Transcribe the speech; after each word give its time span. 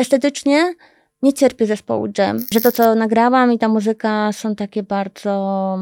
estetycznie 0.00 0.74
nie 1.22 1.32
cierpię 1.32 1.66
zespołu 1.66 2.08
Jam. 2.18 2.38
Że 2.52 2.60
to, 2.60 2.72
co 2.72 2.94
nagrałam 2.94 3.52
i 3.52 3.58
ta 3.58 3.68
muzyka 3.68 4.32
są 4.32 4.54
takie 4.54 4.82
bardzo... 4.82 5.78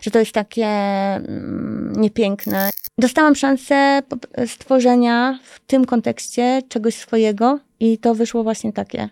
że 0.00 0.10
to 0.10 0.18
jest 0.18 0.32
takie 0.32 0.66
mm, 0.66 1.92
niepiękne. 1.96 2.70
Dostałam 2.98 3.34
szansę 3.34 4.02
stworzenia 4.46 5.38
w 5.42 5.60
tym 5.60 5.84
kontekście 5.84 6.62
czegoś 6.68 6.94
swojego 6.94 7.58
i 7.80 7.98
to 7.98 8.14
wyszło 8.14 8.42
właśnie 8.42 8.72
takie. 8.72 9.08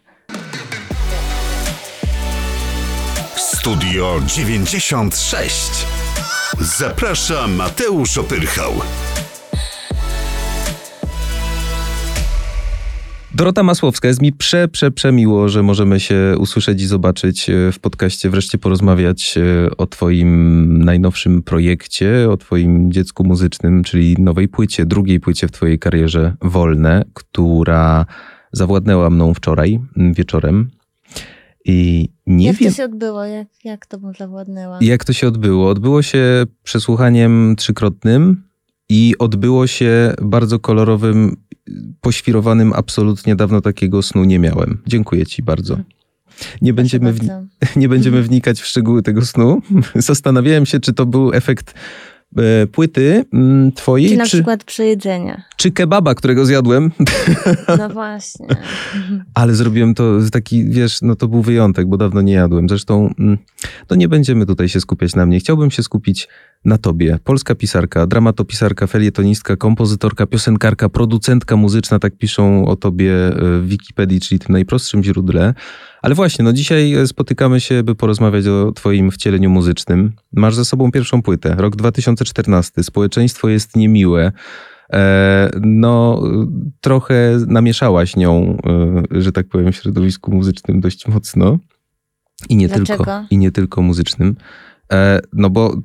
Studio 3.36 4.20
96. 4.26 5.86
Zaprasza 6.60 7.48
Mateusz 7.48 8.18
Opyrchał. 8.18 8.72
Dorota 13.36 13.62
Masłowska, 13.62 14.08
jest 14.08 14.22
mi 14.22 14.32
prze, 14.32 14.68
prze, 14.68 14.90
przemiło, 14.90 15.48
że 15.48 15.62
możemy 15.62 16.00
się 16.00 16.34
usłyszeć 16.38 16.82
i 16.82 16.86
zobaczyć 16.86 17.50
e, 17.50 17.72
w 17.72 17.78
podcaście, 17.78 18.30
wreszcie 18.30 18.58
porozmawiać 18.58 19.38
e, 19.38 19.76
o 19.76 19.86
twoim 19.86 20.82
najnowszym 20.84 21.42
projekcie, 21.42 22.30
o 22.30 22.36
twoim 22.36 22.92
dziecku 22.92 23.24
muzycznym, 23.24 23.84
czyli 23.84 24.16
nowej 24.18 24.48
płycie, 24.48 24.86
drugiej 24.86 25.20
płycie 25.20 25.48
w 25.48 25.52
twojej 25.52 25.78
karierze 25.78 26.36
Wolne, 26.42 27.04
która 27.14 28.06
zawładnęła 28.52 29.10
mną 29.10 29.34
wczoraj 29.34 29.80
wieczorem. 29.96 30.70
I 31.64 32.08
nie 32.26 32.46
jak 32.46 32.56
wiem, 32.56 32.70
to 32.70 32.76
się 32.76 32.84
odbyło? 32.84 33.24
Jak, 33.24 33.48
jak 33.64 33.86
to 33.86 33.98
mu 33.98 34.14
zawładnęła? 34.14 34.78
Jak 34.80 35.04
to 35.04 35.12
się 35.12 35.28
odbyło? 35.28 35.68
Odbyło 35.68 36.02
się 36.02 36.44
przesłuchaniem 36.62 37.54
trzykrotnym 37.56 38.46
i 38.88 39.14
odbyło 39.18 39.66
się 39.66 40.14
bardzo 40.22 40.58
kolorowym, 40.58 41.36
poświrowanym 42.00 42.72
absolutnie 42.72 43.36
dawno 43.36 43.60
takiego 43.60 44.02
snu 44.02 44.24
nie 44.24 44.38
miałem. 44.38 44.82
Dziękuję 44.86 45.26
ci 45.26 45.42
bardzo. 45.42 45.78
Nie 46.62 46.72
będziemy, 46.72 47.12
w, 47.12 47.18
nie 47.76 47.88
będziemy 47.88 48.22
wnikać 48.22 48.60
w 48.60 48.66
szczegóły 48.66 49.02
tego 49.02 49.26
snu. 49.26 49.62
Zastanawiałem 49.94 50.66
się, 50.66 50.80
czy 50.80 50.92
to 50.92 51.06
był 51.06 51.32
efekt 51.32 51.74
E, 52.36 52.66
płyty 52.66 53.24
mm, 53.32 53.72
twojej. 53.72 54.10
Czy 54.10 54.16
na 54.16 54.24
czy, 54.24 54.36
przykład 54.36 54.64
przejedzenia. 54.64 55.42
Czy 55.56 55.70
kebaba, 55.70 56.14
którego 56.14 56.46
zjadłem. 56.46 56.90
No 57.78 57.88
właśnie. 57.88 58.46
Ale 59.34 59.54
zrobiłem 59.54 59.94
to 59.94 60.12
taki, 60.32 60.64
wiesz, 60.64 61.02
no 61.02 61.16
to 61.16 61.28
był 61.28 61.42
wyjątek, 61.42 61.88
bo 61.88 61.96
dawno 61.96 62.22
nie 62.22 62.32
jadłem. 62.32 62.68
Zresztą, 62.68 63.14
mm, 63.18 63.38
no 63.90 63.96
nie 63.96 64.08
będziemy 64.08 64.46
tutaj 64.46 64.68
się 64.68 64.80
skupiać 64.80 65.14
na 65.14 65.26
mnie. 65.26 65.40
Chciałbym 65.40 65.70
się 65.70 65.82
skupić 65.82 66.28
na 66.66 66.78
tobie. 66.78 67.18
Polska 67.24 67.54
pisarka, 67.54 68.06
dramatopisarka, 68.06 68.86
felietonistka, 68.86 69.56
kompozytorka, 69.56 70.26
piosenkarka, 70.26 70.88
producentka 70.88 71.56
muzyczna, 71.56 71.98
tak 71.98 72.16
piszą 72.16 72.66
o 72.66 72.76
tobie 72.76 73.12
w 73.36 73.64
Wikipedii, 73.66 74.20
czyli 74.20 74.38
tym 74.38 74.52
najprostszym 74.52 75.04
źródle. 75.04 75.54
Ale 76.02 76.14
właśnie, 76.14 76.44
no 76.44 76.52
dzisiaj 76.52 76.94
spotykamy 77.06 77.60
się, 77.60 77.82
by 77.82 77.94
porozmawiać 77.94 78.46
o 78.46 78.72
twoim 78.72 79.10
wcieleniu 79.10 79.50
muzycznym. 79.50 80.12
Masz 80.32 80.54
za 80.54 80.64
sobą 80.64 80.90
pierwszą 80.90 81.22
płytę, 81.22 81.54
rok 81.58 81.76
2014. 81.76 82.82
Społeczeństwo 82.82 83.48
jest 83.48 83.76
niemiłe. 83.76 84.32
E, 84.92 85.50
no, 85.60 86.22
trochę 86.80 87.38
namieszałaś 87.46 88.16
nią, 88.16 88.56
e, 89.12 89.20
że 89.20 89.32
tak 89.32 89.48
powiem, 89.48 89.72
w 89.72 89.76
środowisku 89.76 90.34
muzycznym 90.34 90.80
dość 90.80 91.08
mocno. 91.08 91.58
I 92.48 92.56
nie, 92.56 92.68
tylko, 92.68 93.24
i 93.30 93.38
nie 93.38 93.50
tylko 93.50 93.82
muzycznym. 93.82 94.36
E, 94.92 95.20
no 95.32 95.50
bo 95.50 95.76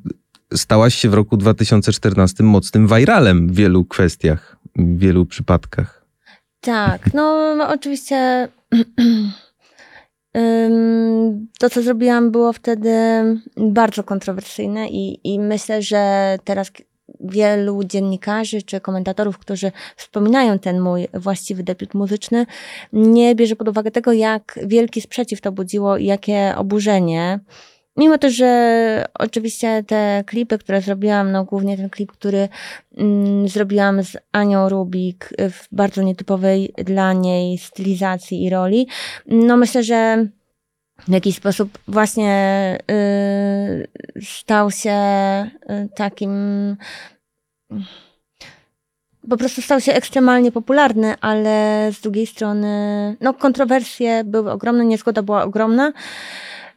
stałaś 0.54 0.94
się 0.94 1.08
w 1.08 1.14
roku 1.14 1.36
2014 1.36 2.44
mocnym 2.44 2.88
viralem 2.88 3.48
w 3.48 3.54
wielu 3.54 3.84
kwestiach, 3.84 4.56
w 4.76 4.98
wielu 4.98 5.26
przypadkach. 5.26 6.04
Tak, 6.60 7.14
no, 7.14 7.54
no 7.56 7.68
oczywiście 7.68 8.48
to, 11.58 11.70
co 11.70 11.82
zrobiłam, 11.82 12.30
było 12.30 12.52
wtedy 12.52 12.92
bardzo 13.56 14.04
kontrowersyjne 14.04 14.88
i, 14.88 15.32
i 15.34 15.38
myślę, 15.38 15.82
że 15.82 16.36
teraz 16.44 16.72
wielu 17.20 17.84
dziennikarzy 17.84 18.62
czy 18.62 18.80
komentatorów, 18.80 19.38
którzy 19.38 19.72
wspominają 19.96 20.58
ten 20.58 20.80
mój 20.80 21.08
właściwy 21.14 21.62
debiut 21.62 21.94
muzyczny, 21.94 22.46
nie 22.92 23.34
bierze 23.34 23.56
pod 23.56 23.68
uwagę 23.68 23.90
tego, 23.90 24.12
jak 24.12 24.58
wielki 24.66 25.00
sprzeciw 25.00 25.40
to 25.40 25.52
budziło 25.52 25.96
i 25.96 26.06
jakie 26.06 26.54
oburzenie. 26.56 27.40
Mimo 27.96 28.18
to, 28.18 28.30
że 28.30 29.04
oczywiście 29.14 29.84
te 29.86 30.24
klipy, 30.26 30.58
które 30.58 30.80
zrobiłam, 30.80 31.32
no 31.32 31.44
głównie 31.44 31.76
ten 31.76 31.90
klip, 31.90 32.12
który 32.12 32.48
mm, 32.96 33.48
zrobiłam 33.48 34.02
z 34.02 34.16
Anią 34.32 34.68
Rubik 34.68 35.30
w 35.50 35.66
bardzo 35.72 36.02
nietypowej 36.02 36.74
dla 36.76 37.12
niej 37.12 37.58
stylizacji 37.58 38.44
i 38.44 38.50
roli, 38.50 38.88
no 39.26 39.56
myślę, 39.56 39.82
że 39.82 40.26
w 41.08 41.12
jakiś 41.12 41.36
sposób 41.36 41.78
właśnie 41.88 42.78
y, 42.90 44.22
stał 44.22 44.70
się 44.70 44.92
y, 45.70 45.88
takim 45.94 46.76
po 49.30 49.36
prostu 49.36 49.62
stał 49.62 49.80
się 49.80 49.92
ekstremalnie 49.92 50.52
popularny, 50.52 51.14
ale 51.20 51.88
z 51.92 52.00
drugiej 52.00 52.26
strony, 52.26 53.16
no, 53.20 53.34
kontrowersje 53.34 54.24
były 54.24 54.50
ogromne, 54.50 54.84
niezgoda 54.84 55.22
była 55.22 55.42
ogromna. 55.42 55.92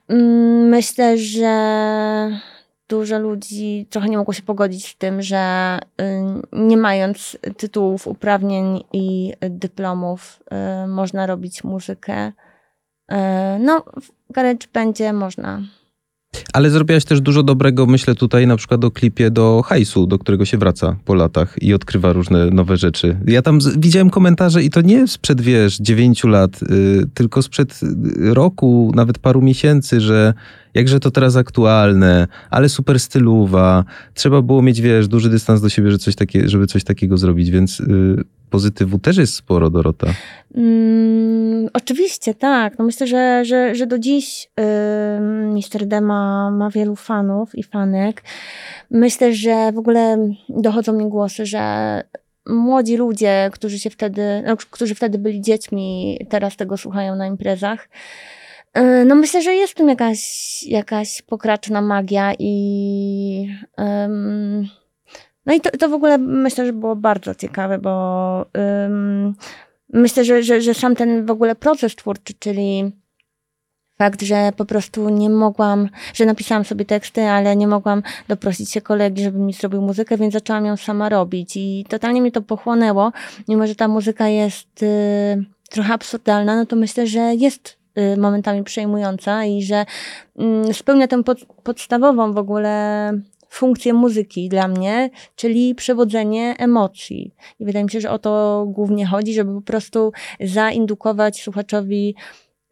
Mm, 0.07 0.69
myślę, 0.69 1.17
że 1.17 2.39
dużo 2.87 3.19
ludzi 3.19 3.87
trochę 3.89 4.09
nie 4.09 4.17
mogło 4.17 4.33
się 4.33 4.43
pogodzić 4.43 4.87
z 4.87 4.97
tym, 4.97 5.21
że 5.21 5.79
y, 6.01 6.03
nie 6.53 6.77
mając 6.77 7.37
tytułów, 7.57 8.07
uprawnień 8.07 8.83
i 8.93 9.33
dyplomów, 9.41 10.43
y, 10.83 10.87
można 10.87 11.25
robić 11.25 11.63
muzykę. 11.63 12.27
Y, 12.27 13.15
no, 13.59 13.83
w 14.29 14.33
garage 14.33 14.67
będzie 14.73 15.13
można. 15.13 15.61
Ale 16.53 16.69
zrobiłaś 16.69 17.05
też 17.05 17.21
dużo 17.21 17.43
dobrego, 17.43 17.85
myślę 17.85 18.15
tutaj 18.15 18.47
na 18.47 18.57
przykład 18.57 18.85
o 18.85 18.91
klipie 18.91 19.31
do 19.31 19.61
hajsu, 19.65 20.07
do 20.07 20.19
którego 20.19 20.45
się 20.45 20.57
wraca 20.57 20.95
po 21.05 21.15
latach 21.15 21.55
i 21.61 21.73
odkrywa 21.73 22.13
różne 22.13 22.49
nowe 22.49 22.77
rzeczy. 22.77 23.17
Ja 23.27 23.41
tam 23.41 23.61
z, 23.61 23.77
widziałem 23.77 24.09
komentarze 24.09 24.63
i 24.63 24.69
to 24.69 24.81
nie 24.81 25.07
sprzed, 25.07 25.41
wiesz, 25.41 25.77
dziewięciu 25.77 26.27
lat, 26.27 26.63
y, 26.63 27.05
tylko 27.13 27.41
sprzed 27.41 27.79
roku, 28.19 28.91
nawet 28.95 29.19
paru 29.19 29.41
miesięcy, 29.41 30.01
że 30.01 30.33
jakże 30.73 30.99
to 30.99 31.11
teraz 31.11 31.35
aktualne, 31.35 32.27
ale 32.49 32.69
super 32.69 32.99
stylowa. 32.99 33.83
Trzeba 34.13 34.41
było 34.41 34.61
mieć, 34.61 34.81
wiesz, 34.81 35.07
duży 35.07 35.29
dystans 35.29 35.61
do 35.61 35.69
siebie, 35.69 35.91
że 35.91 35.97
coś 35.97 36.15
takie, 36.15 36.49
żeby 36.49 36.67
coś 36.67 36.83
takiego 36.83 37.17
zrobić, 37.17 37.51
więc 37.51 37.79
y, 37.79 38.23
pozytywu 38.49 38.99
też 38.99 39.17
jest 39.17 39.33
sporo, 39.33 39.69
Dorota. 39.69 40.07
Oczywiście, 41.73 42.33
tak. 42.33 42.79
No 42.79 42.85
myślę, 42.85 43.07
że, 43.07 43.45
że, 43.45 43.75
że 43.75 43.87
do 43.87 43.99
dziś 43.99 44.49
y, 44.59 45.19
Mister 45.45 45.85
D 45.85 46.01
ma, 46.01 46.51
ma 46.51 46.69
wielu 46.69 46.95
fanów 46.95 47.55
i 47.55 47.63
fanek. 47.63 48.23
Myślę, 48.91 49.33
że 49.33 49.71
w 49.71 49.77
ogóle 49.77 50.17
dochodzą 50.49 50.93
mi 50.93 51.09
głosy, 51.09 51.45
że 51.45 52.03
młodzi 52.45 52.97
ludzie, 52.97 53.49
którzy 53.53 53.79
się 53.79 53.89
wtedy, 53.89 54.43
no, 54.47 54.57
którzy 54.57 54.95
wtedy 54.95 55.17
byli 55.17 55.41
dziećmi, 55.41 56.19
teraz 56.29 56.55
tego 56.55 56.77
słuchają 56.77 57.15
na 57.15 57.27
imprezach. 57.27 57.89
Y, 58.77 59.05
no 59.05 59.15
myślę, 59.15 59.41
że 59.41 59.55
jest 59.55 59.73
w 59.73 59.75
tym 59.75 59.89
jakaś, 59.89 60.63
jakaś 60.63 61.21
pokraczna 61.21 61.81
magia 61.81 62.33
i 62.39 63.55
no 65.45 65.53
i 65.53 65.61
to, 65.61 65.71
to 65.71 65.89
w 65.89 65.93
ogóle 65.93 66.17
myślę, 66.17 66.65
że 66.65 66.73
było 66.73 66.95
bardzo 66.95 67.35
ciekawe, 67.35 67.77
bo 67.77 68.45
um, 68.57 69.35
myślę, 69.93 70.25
że, 70.25 70.43
że, 70.43 70.61
że 70.61 70.73
sam 70.73 70.95
ten 70.95 71.25
w 71.25 71.31
ogóle 71.31 71.55
proces 71.55 71.95
twórczy, 71.95 72.33
czyli 72.39 72.91
fakt, 73.97 74.21
że 74.21 74.51
po 74.57 74.65
prostu 74.65 75.09
nie 75.09 75.29
mogłam, 75.29 75.89
że 76.13 76.25
napisałam 76.25 76.65
sobie 76.65 76.85
teksty, 76.85 77.21
ale 77.21 77.55
nie 77.55 77.67
mogłam 77.67 78.03
doprosić 78.27 78.71
się 78.71 78.81
kolegi, 78.81 79.23
żeby 79.23 79.39
mi 79.39 79.53
zrobił 79.53 79.81
muzykę, 79.81 80.17
więc 80.17 80.33
zaczęłam 80.33 80.65
ją 80.65 80.77
sama 80.77 81.09
robić 81.09 81.57
i 81.57 81.85
totalnie 81.89 82.21
mnie 82.21 82.31
to 82.31 82.41
pochłonęło. 82.41 83.11
Mimo, 83.47 83.67
że 83.67 83.75
ta 83.75 83.87
muzyka 83.87 84.27
jest 84.27 84.83
y, 84.83 85.45
trochę 85.69 85.93
absurdalna, 85.93 86.55
no 86.55 86.65
to 86.65 86.75
myślę, 86.75 87.07
że 87.07 87.19
jest 87.19 87.77
y, 87.97 88.17
momentami 88.17 88.63
przejmująca 88.63 89.45
i 89.45 89.63
że 89.63 89.85
y, 90.69 90.73
spełnia 90.73 91.07
tę 91.07 91.23
pod, 91.23 91.45
podstawową 91.63 92.33
w 92.33 92.37
ogóle 92.37 93.11
funkcję 93.49 93.93
muzyki 93.93 94.49
dla 94.49 94.67
mnie, 94.67 95.09
czyli 95.35 95.75
przewodzenie 95.75 96.55
emocji. 96.57 97.35
I 97.59 97.65
wydaje 97.65 97.85
mi 97.85 97.91
się, 97.91 98.01
że 98.01 98.11
o 98.11 98.19
to 98.19 98.65
głównie 98.67 99.05
chodzi, 99.05 99.33
żeby 99.33 99.53
po 99.55 99.61
prostu 99.61 100.11
zaindukować 100.39 101.41
słuchaczowi 101.41 102.15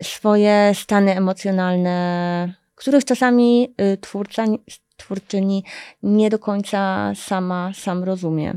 swoje 0.03 0.71
stany 0.73 1.17
emocjonalne, 1.17 2.53
których 2.75 3.05
czasami 3.05 3.73
y, 3.93 3.97
twórca, 3.97 4.45
twórczyni 4.97 5.63
nie 6.03 6.29
do 6.29 6.39
końca 6.39 7.11
sama, 7.15 7.71
sam 7.73 8.03
rozumie. 8.03 8.53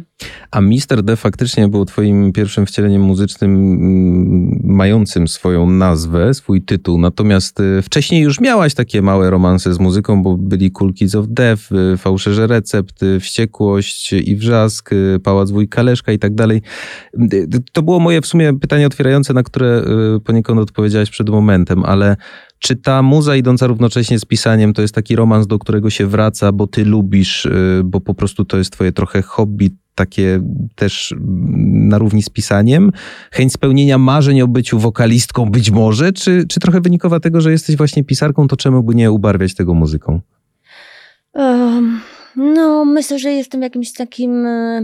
A 0.51 0.61
Mister 0.61 1.03
D 1.03 1.17
faktycznie 1.17 1.69
był 1.69 1.85
twoim 1.85 2.33
pierwszym 2.33 2.67
wcieleniem 2.67 3.03
muzycznym 3.03 3.55
mm, 3.55 4.61
mającym 4.65 5.29
swoją 5.29 5.71
nazwę, 5.71 6.35
swój 6.35 6.63
tytuł. 6.63 6.99
Natomiast 6.99 7.61
y, 7.61 7.83
wcześniej 7.83 8.23
już 8.23 8.41
miałaś 8.41 8.75
takie 8.75 9.03
małe 9.03 9.31
romanse 9.31 9.75
z 9.75 9.79
muzyką, 9.79 10.23
bo 10.23 10.37
byli 10.37 10.71
Cool 10.71 10.95
Kids 10.95 11.15
of 11.15 11.27
Death, 11.29 11.63
y, 11.95 11.97
Fałszerze 11.97 12.47
Recept, 12.47 13.03
y, 13.03 13.21
Wściekłość 13.21 14.13
i 14.13 14.37
Wrzask, 14.37 14.91
Pałac 15.23 15.51
Wujka 15.51 15.83
Leszka 15.83 16.13
i 16.13 16.19
tak 16.19 16.35
dalej. 16.35 16.63
To 17.73 17.83
było 17.83 18.01
moje 18.01 18.21
w 18.21 18.27
sumie 18.27 18.59
pytanie 18.59 18.87
otwierające, 18.87 19.35
na 19.35 19.43
które 19.43 19.83
poniekąd 20.25 20.61
odpowiedziałaś 20.61 21.11
przed 21.11 21.29
momentem, 21.29 21.85
ale 21.85 22.17
czy 22.59 22.77
ta 22.77 23.03
muza 23.03 23.37
idąca 23.37 23.67
równocześnie 23.67 24.19
z 24.19 24.25
pisaniem 24.25 24.73
to 24.73 24.83
jest 24.83 24.95
taki 24.95 25.17
romans, 25.17 25.47
do 25.47 25.59
którego 25.59 25.91
się 25.91 26.07
wraca, 26.07 26.53
bo 26.53 26.67
ty 26.67 26.85
lubisz, 26.85 27.49
bo 27.85 28.01
po 28.01 28.15
prostu 28.15 28.45
to 28.45 28.59
jest 28.59 28.73
twoje 28.73 28.93
trochę 28.93 29.23
hobby, 29.23 29.71
takie 29.97 30.41
też 30.75 31.15
na 31.73 31.99
równi 31.99 32.23
z 32.23 32.31
pisaniem? 32.31 32.93
Chęć 33.33 33.53
spełnienia 33.53 33.99
marzeń 33.99 34.43
o 34.43 34.49
byciu 34.49 34.79
wokalistką 34.79 35.51
być 35.51 35.71
może? 35.71 36.13
Czy, 36.13 36.45
czy 36.49 36.61
trochę 36.61 36.81
wynikowa 36.81 37.21
tego, 37.21 37.41
że 37.41 37.53
jesteś 37.53 37.77
właśnie 37.77 38.05
pisarką, 38.05 38.49
to 38.49 38.57
czemu 38.57 38.83
by 38.83 38.95
nie 38.95 39.13
ubarwiać 39.13 39.55
tego 39.55 39.75
muzyką? 39.75 40.21
Um, 41.35 42.01
no, 42.37 42.85
myślę, 42.85 43.19
że 43.19 43.33
jestem 43.33 43.63
jakimś 43.63 43.93
takim 43.93 44.47
e, 44.47 44.83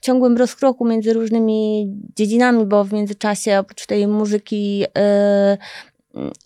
ciągłym 0.00 0.36
rozkroku 0.36 0.84
między 0.84 1.12
różnymi 1.12 1.88
dziedzinami, 2.16 2.66
bo 2.66 2.84
w 2.84 2.92
międzyczasie 2.92 3.58
oprócz 3.58 3.86
tej 3.86 4.06
muzyki 4.06 4.84
e, 4.98 5.58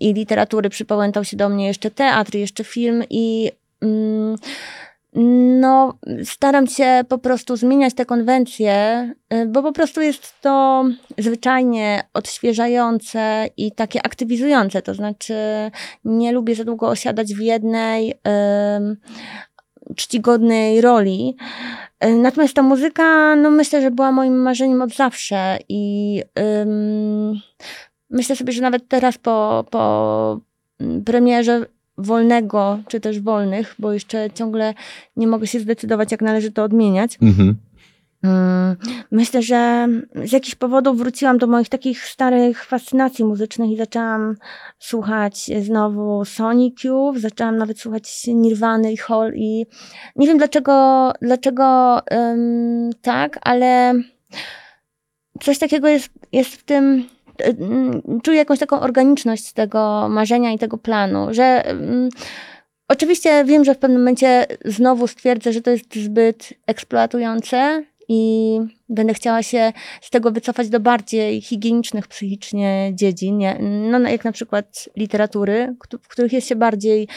i 0.00 0.14
literatury 0.14 0.70
przypałętał 0.70 1.24
się 1.24 1.36
do 1.36 1.48
mnie 1.48 1.66
jeszcze 1.66 1.90
teatr, 1.90 2.34
jeszcze 2.34 2.64
film 2.64 3.02
i 3.10 3.50
mm, 3.80 4.36
no, 5.60 5.98
staram 6.24 6.66
się 6.66 7.04
po 7.08 7.18
prostu 7.18 7.56
zmieniać 7.56 7.94
te 7.94 8.06
konwencje, 8.06 8.74
y, 9.34 9.46
bo 9.46 9.62
po 9.62 9.72
prostu 9.72 10.00
jest 10.00 10.40
to 10.40 10.84
zwyczajnie 11.18 12.02
odświeżające 12.14 13.48
i 13.56 13.72
takie 13.72 14.06
aktywizujące. 14.06 14.82
To 14.82 14.94
znaczy, 14.94 15.34
nie 16.04 16.32
lubię 16.32 16.54
za 16.54 16.64
długo 16.64 16.88
osiadać 16.88 17.34
w 17.34 17.40
jednej 17.40 18.06
yy, 18.06 19.94
czcigodnej 19.96 20.80
roli. 20.80 21.36
Y, 22.04 22.14
natomiast 22.14 22.54
ta 22.54 22.62
muzyka, 22.62 23.36
no 23.36 23.50
myślę, 23.50 23.82
że 23.82 23.90
była 23.90 24.12
moim 24.12 24.42
marzeniem 24.42 24.82
od 24.82 24.94
zawsze 24.94 25.58
i 25.68 26.14
yy, 26.14 27.40
myślę 28.10 28.36
sobie, 28.36 28.52
że 28.52 28.62
nawet 28.62 28.88
teraz 28.88 29.18
po, 29.18 29.64
po 29.70 30.40
premierze 31.04 31.66
wolnego, 31.98 32.78
czy 32.88 33.00
też 33.00 33.20
wolnych, 33.20 33.74
bo 33.78 33.92
jeszcze 33.92 34.30
ciągle 34.30 34.74
nie 35.16 35.26
mogę 35.26 35.46
się 35.46 35.60
zdecydować, 35.60 36.12
jak 36.12 36.22
należy 36.22 36.52
to 36.52 36.64
odmieniać. 36.64 37.18
Mhm. 37.22 37.56
Mm, 38.22 38.76
myślę, 39.10 39.42
że 39.42 39.88
z 40.24 40.32
jakichś 40.32 40.54
powodów 40.54 40.98
wróciłam 40.98 41.38
do 41.38 41.46
moich 41.46 41.68
takich 41.68 42.04
starych 42.04 42.64
fascynacji 42.64 43.24
muzycznych 43.24 43.70
i 43.70 43.76
zaczęłam 43.76 44.36
słuchać 44.78 45.50
znowu 45.62 46.24
Sonic 46.24 46.84
Youth, 46.84 47.18
zaczęłam 47.18 47.56
nawet 47.56 47.80
słuchać 47.80 48.26
Nirwany 48.26 48.92
i 48.92 48.96
Hall 48.96 49.32
i 49.34 49.66
nie 50.16 50.26
wiem 50.26 50.38
dlaczego, 50.38 51.12
dlaczego 51.22 52.00
um, 52.10 52.90
tak, 53.02 53.38
ale 53.42 53.94
coś 55.40 55.58
takiego 55.58 55.88
jest, 55.88 56.08
jest 56.32 56.50
w 56.50 56.64
tym 56.64 57.04
czuję 58.22 58.38
jakąś 58.38 58.58
taką 58.58 58.80
organiczność 58.80 59.52
tego 59.52 60.08
marzenia 60.08 60.52
i 60.52 60.58
tego 60.58 60.78
planu, 60.78 61.28
że 61.30 61.62
um, 61.66 62.08
oczywiście 62.88 63.44
wiem, 63.44 63.64
że 63.64 63.74
w 63.74 63.78
pewnym 63.78 64.00
momencie 64.00 64.46
znowu 64.64 65.06
stwierdzę, 65.06 65.52
że 65.52 65.62
to 65.62 65.70
jest 65.70 65.94
zbyt 65.94 66.54
eksploatujące 66.66 67.84
i 68.08 68.58
będę 68.88 69.14
chciała 69.14 69.42
się 69.42 69.72
z 70.00 70.10
tego 70.10 70.30
wycofać 70.30 70.68
do 70.68 70.80
bardziej 70.80 71.40
higienicznych 71.40 72.08
psychicznie 72.08 72.90
dziedzin, 72.94 73.38
nie? 73.38 73.58
No, 73.90 73.98
jak 73.98 74.24
na 74.24 74.32
przykład 74.32 74.88
literatury, 74.96 75.74
w 76.02 76.08
których 76.08 76.32
jest 76.32 76.48
się 76.48 76.56
bardziej 76.56 77.08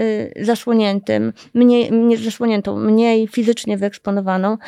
y, 0.00 0.32
zasłoniętym, 0.40 1.32
mniej, 1.54 1.92
nie 1.92 2.18
zasłoniętą, 2.18 2.76
mniej 2.76 3.28
fizycznie 3.28 3.78
wyeksponowaną, 3.78 4.58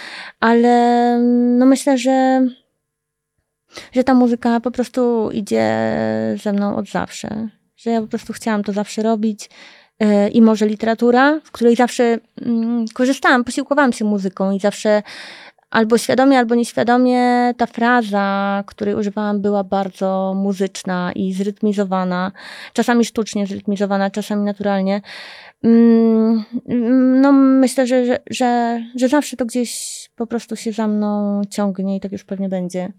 ale 0.41 1.19
no 1.59 1.67
myślę, 1.67 1.99
że 1.99 2.47
że 3.93 4.05
ta 4.05 4.15
muzyka 4.15 4.61
po 4.61 4.71
prostu 4.71 5.31
idzie 5.31 5.97
ze 6.43 6.53
mną 6.53 6.77
od 6.77 6.89
zawsze. 6.89 7.49
Że 7.77 7.91
ja 7.91 8.01
po 8.01 8.07
prostu 8.07 8.33
chciałam 8.33 8.63
to 8.63 8.73
zawsze 8.73 9.03
robić. 9.03 9.51
E, 10.01 10.29
I 10.29 10.43
może 10.43 10.67
literatura, 10.67 11.41
w 11.45 11.51
której 11.51 11.77
zawsze 11.77 12.19
mm, 12.43 12.85
korzystałam, 12.95 13.45
posiłkowałam 13.45 13.93
się 13.93 14.05
muzyką 14.05 14.53
i 14.53 14.61
zawsze 14.61 15.03
albo 15.75 15.99
świadomie, 15.99 16.39
albo 16.39 16.55
nieświadomie 16.55 17.55
ta 17.57 17.67
fraza, 17.67 18.65
której 18.67 18.95
używałam, 18.95 19.41
była 19.41 19.65
bardzo 19.65 20.33
muzyczna 20.37 21.13
i 21.15 21.33
zrytmizowana. 21.33 22.33
Czasami 22.73 23.05
sztucznie 23.05 23.47
zrytmizowana, 23.47 24.11
czasami 24.11 24.45
naturalnie. 24.45 25.01
Mm, 25.65 26.45
no, 27.21 27.33
myślę, 27.33 27.87
że, 27.87 28.07
że, 28.07 28.19
że, 28.31 28.81
że 28.97 29.09
zawsze 29.09 29.37
to 29.37 29.47
gdzieś 29.47 30.11
po 30.17 30.27
prostu 30.27 30.57
się 30.57 30.73
za 30.73 30.89
mną 30.89 31.43
ciągnie 31.51 31.97
i 31.97 32.01
tak 32.01 32.13
już 32.13 32.25
pewnie 32.25 32.49
będzie. 32.49 32.93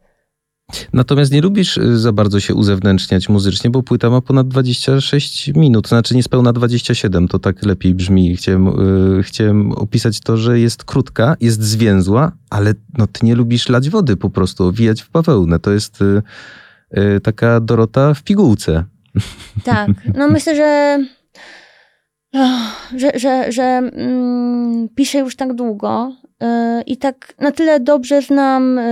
Natomiast 0.94 1.32
nie 1.32 1.42
lubisz 1.42 1.78
y, 1.78 2.00
za 2.00 2.12
bardzo 2.12 2.40
się 2.40 2.54
uzewnętrzniać 2.54 3.30
muzycznie, 3.30 3.70
bo 3.70 3.84
płyta 3.84 4.10
ma 4.10 4.22
ponad 4.22 4.48
26 4.48 5.48
minut, 5.56 5.88
znaczy 5.88 6.16
niespełna 6.16 6.54
27, 6.54 7.28
to 7.28 7.40
tak 7.40 7.66
lepiej 7.66 7.96
brzmi. 7.96 8.36
Chciałem, 8.36 8.66
yy, 8.66 9.24
chciałem 9.24 9.72
opisać 9.72 10.20
to, 10.20 10.38
że 10.38 10.60
jest 10.60 10.84
krótka, 10.84 11.36
jest 11.42 11.64
zwięzła, 11.64 12.32
ale 12.50 12.74
no, 12.98 13.08
ty 13.08 13.26
nie 13.26 13.36
lubisz 13.36 13.70
lać 13.70 13.90
wody 13.90 14.18
po 14.18 14.30
prostu, 14.30 14.72
wijać 14.72 15.04
w 15.04 15.12
bawełnę. 15.12 15.60
To 15.60 15.72
jest 15.72 16.02
yy, 16.02 16.22
yy, 16.92 17.20
taka 17.20 17.60
Dorota 17.60 18.14
w 18.14 18.24
pigułce. 18.24 18.84
Tak, 19.64 19.90
no 20.16 20.28
myślę, 20.28 20.56
że 20.56 21.00
że, 22.96 23.12
że, 23.16 23.52
że 23.52 23.64
mm, 23.64 24.90
piszę 24.96 25.20
już 25.20 25.36
tak 25.36 25.54
długo, 25.54 26.12
E, 26.42 26.82
I 26.86 26.98
tak 26.98 27.34
na 27.40 27.52
tyle 27.52 27.80
dobrze 27.80 28.22
znam 28.22 28.80
e, 28.80 28.84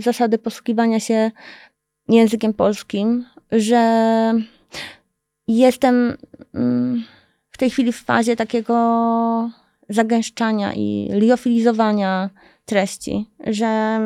zasady 0.00 0.38
posługiwania 0.38 1.00
się 1.00 1.30
językiem 2.08 2.54
polskim, 2.54 3.24
że 3.52 4.32
jestem 5.48 6.16
mm, 6.54 7.04
w 7.50 7.58
tej 7.58 7.70
chwili 7.70 7.92
w 7.92 8.04
fazie 8.04 8.36
takiego 8.36 9.50
zagęszczania 9.88 10.72
i 10.74 11.08
liofilizowania 11.12 12.30
treści, 12.64 13.30
że 13.46 14.00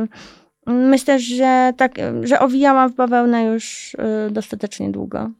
myślę, 0.67 1.19
że 1.19 1.73
tak, 1.77 1.95
że 2.23 2.41
owijałam 2.41 2.91
w 2.91 2.95
bawełnę 2.95 3.45
już 3.45 3.97
e, 3.99 4.31
dostatecznie 4.31 4.91
długo. 4.91 5.31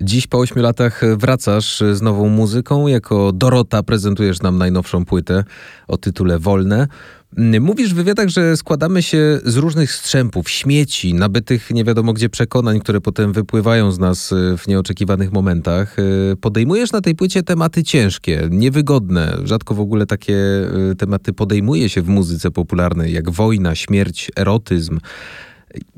Dziś 0.00 0.26
po 0.26 0.38
ośmiu 0.38 0.62
latach 0.62 1.02
wracasz 1.16 1.82
z 1.92 2.02
nową 2.02 2.28
muzyką. 2.28 2.86
Jako 2.86 3.32
Dorota 3.32 3.82
prezentujesz 3.82 4.42
nam 4.42 4.58
najnowszą 4.58 5.04
płytę 5.04 5.44
o 5.88 5.96
tytule 5.96 6.38
Wolne. 6.38 6.88
Mówisz 7.60 7.90
w 7.90 7.96
wywiadach, 7.96 8.28
że 8.28 8.56
składamy 8.56 9.02
się 9.02 9.40
z 9.44 9.56
różnych 9.56 9.92
strzępów, 9.92 10.50
śmieci, 10.50 11.14
nabytych 11.14 11.70
nie 11.70 11.84
wiadomo 11.84 12.12
gdzie 12.12 12.28
przekonań, 12.28 12.80
które 12.80 13.00
potem 13.00 13.32
wypływają 13.32 13.92
z 13.92 13.98
nas 13.98 14.34
w 14.58 14.68
nieoczekiwanych 14.68 15.32
momentach. 15.32 15.96
Podejmujesz 16.40 16.92
na 16.92 17.00
tej 17.00 17.14
płycie 17.14 17.42
tematy 17.42 17.82
ciężkie, 17.82 18.48
niewygodne. 18.50 19.36
Rzadko 19.44 19.74
w 19.74 19.80
ogóle 19.80 20.06
takie 20.06 20.38
tematy 20.98 21.32
podejmuje 21.32 21.88
się 21.88 22.02
w 22.02 22.08
muzyce 22.08 22.50
popularnej, 22.50 23.12
jak 23.12 23.30
wojna, 23.30 23.74
śmierć, 23.74 24.30
erotyzm. 24.36 24.98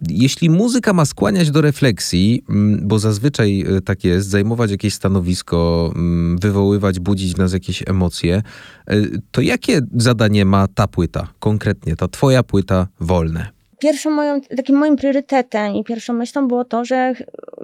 Jeśli 0.08 0.50
muzyka 0.50 0.92
ma 0.92 1.04
skłaniać 1.04 1.50
do 1.50 1.60
refleksji, 1.60 2.44
mm, 2.48 2.88
bo 2.88 2.98
zazwyczaj 2.98 3.64
e, 3.76 3.80
tak 3.80 4.04
jest, 4.04 4.28
zajmować 4.28 4.70
jakieś 4.70 4.94
stanowisko, 4.94 5.90
mm, 5.94 6.38
wywoływać, 6.38 7.00
budzić 7.00 7.34
w 7.34 7.38
nas 7.38 7.52
jakieś 7.52 7.82
emocje, 7.88 8.42
e, 8.86 8.96
to 9.30 9.40
jakie 9.40 9.80
zadanie 9.96 10.44
ma 10.44 10.68
ta 10.68 10.86
płyta, 10.86 11.28
konkretnie 11.38 11.96
ta 11.96 12.08
twoja 12.08 12.42
płyta 12.42 12.86
Wolne? 13.00 13.46
Pierwszą 13.78 14.10
moją, 14.10 14.40
takim 14.40 14.76
moim 14.76 14.96
priorytetem 14.96 15.74
i 15.74 15.84
pierwszą 15.84 16.12
myślą 16.12 16.48
było 16.48 16.64
to, 16.64 16.84
że 16.84 17.14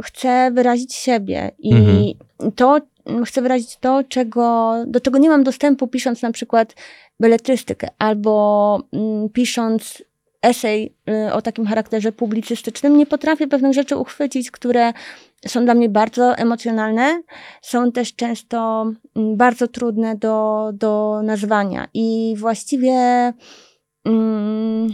chcę 0.03 0.51
wyrazić 0.55 0.95
siebie 0.95 1.51
i 1.59 1.75
mhm. 1.75 2.53
to, 2.55 2.81
chcę 3.27 3.43
wyrazić 3.43 3.77
to, 3.81 4.05
czego, 4.09 4.75
do 4.87 5.01
czego 5.01 5.19
nie 5.19 5.29
mam 5.29 5.45
dostępu 5.45 5.89
pisząc 5.89 6.23
na 6.23 6.33
przykład 6.33 6.75
beletrystykę 7.21 7.89
albo 7.99 8.83
mm, 8.93 9.29
pisząc 9.29 10.03
esej 10.45 10.95
y, 11.29 11.33
o 11.33 11.43
takim 11.43 11.67
charakterze 11.67 12.13
publicystycznym, 12.13 12.99
nie 12.99 13.07
potrafię 13.07 13.47
pewnych 13.47 13.75
rzeczy 13.75 13.97
uchwycić, 13.97 14.51
które 14.51 14.93
są 15.47 15.65
dla 15.65 15.75
mnie 15.75 15.89
bardzo 15.89 16.37
emocjonalne, 16.37 17.23
są 17.63 17.93
też 17.93 18.15
często 18.15 18.87
mm, 19.17 19.37
bardzo 19.37 19.69
trudne 19.69 20.17
do, 20.17 20.71
do 20.75 21.21
nazwania. 21.25 21.89
I 21.95 22.35
właściwie 22.39 22.93
mm, 24.05 24.89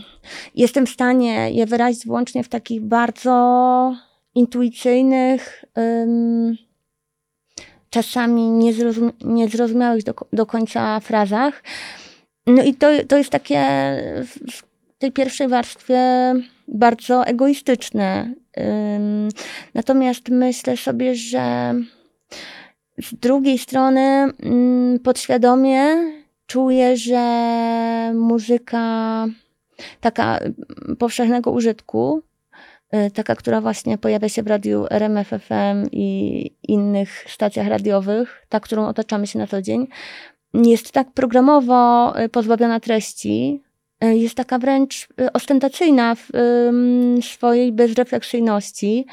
jestem 0.55 0.87
w 0.87 0.91
stanie 0.91 1.51
je 1.51 1.67
wyrazić 1.67 2.07
wyłącznie 2.07 2.45
w 2.45 2.49
takich 2.49 2.81
bardzo 2.81 3.95
intuicyjnych, 4.35 5.65
czasami 7.91 8.51
niezrozum 8.51 9.13
niezrozumiałych 9.25 10.05
do, 10.05 10.15
do 10.33 10.47
końca 10.47 11.01
frazach. 11.01 11.63
No 12.47 12.63
i 12.63 12.75
to, 12.75 12.87
to 13.09 13.17
jest 13.19 13.31
takie 13.31 13.67
tej 15.01 15.13
pierwszej 15.13 15.49
warstwie 15.49 16.35
bardzo 16.69 17.27
egoistyczne. 17.27 18.35
Natomiast 19.75 20.29
myślę 20.29 20.77
sobie, 20.77 21.15
że 21.15 21.75
z 23.03 23.15
drugiej 23.15 23.59
strony 23.59 24.01
mm, 24.01 24.99
podświadomie 24.99 25.85
czuję, 26.47 26.97
że 26.97 28.13
muzyka 28.15 29.27
taka 30.01 30.39
powszechnego 30.99 31.51
użytku, 31.51 32.23
y, 32.95 33.11
taka, 33.11 33.35
która 33.35 33.61
właśnie 33.61 33.99
pojawia 33.99 34.29
się 34.29 34.43
w 34.43 34.47
radiu 34.47 34.87
RMF 34.91 35.29
FM 35.29 35.89
i 35.93 36.51
innych 36.69 37.25
stacjach 37.29 37.67
radiowych, 37.67 38.47
ta, 38.49 38.61
którą 38.61 38.87
otaczamy 38.87 39.27
się 39.27 39.39
na 39.39 39.47
co 39.47 39.63
dzień, 39.63 39.87
jest 40.55 40.93
tak 40.93 41.13
programowo 41.13 42.13
y, 42.21 42.29
pozbawiona 42.29 42.81
treści, 42.81 43.63
jest 44.01 44.35
taka 44.35 44.59
wręcz 44.59 45.09
ostentacyjna 45.33 46.15
w 46.15 46.31
swojej 47.23 47.73
bezrefleksyjności, 47.73 49.07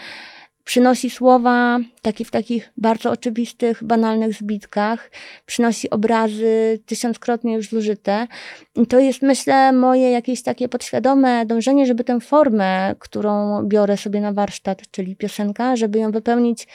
przynosi 0.67 1.09
słowa 1.09 1.79
taki 2.01 2.25
w 2.25 2.31
takich 2.31 2.73
bardzo 2.77 3.11
oczywistych, 3.11 3.83
banalnych 3.83 4.33
zbitkach, 4.33 5.11
przynosi 5.45 5.89
obrazy 5.89 6.79
tysiąckrotnie 6.85 7.55
już 7.55 7.69
zużyte. 7.69 8.27
I 8.75 8.87
to 8.87 8.99
jest, 8.99 9.21
myślę, 9.21 9.71
moje 9.71 10.11
jakieś 10.11 10.43
takie 10.43 10.69
podświadome 10.69 11.45
dążenie, 11.45 11.85
żeby 11.85 12.03
tę 12.03 12.19
formę, 12.19 12.95
którą 12.99 13.63
biorę 13.63 13.97
sobie 13.97 14.21
na 14.21 14.33
warsztat, 14.33 14.81
czyli 14.91 15.15
piosenka, 15.15 15.75
żeby 15.75 15.99
ją 15.99 16.11
wypełnić 16.11 16.67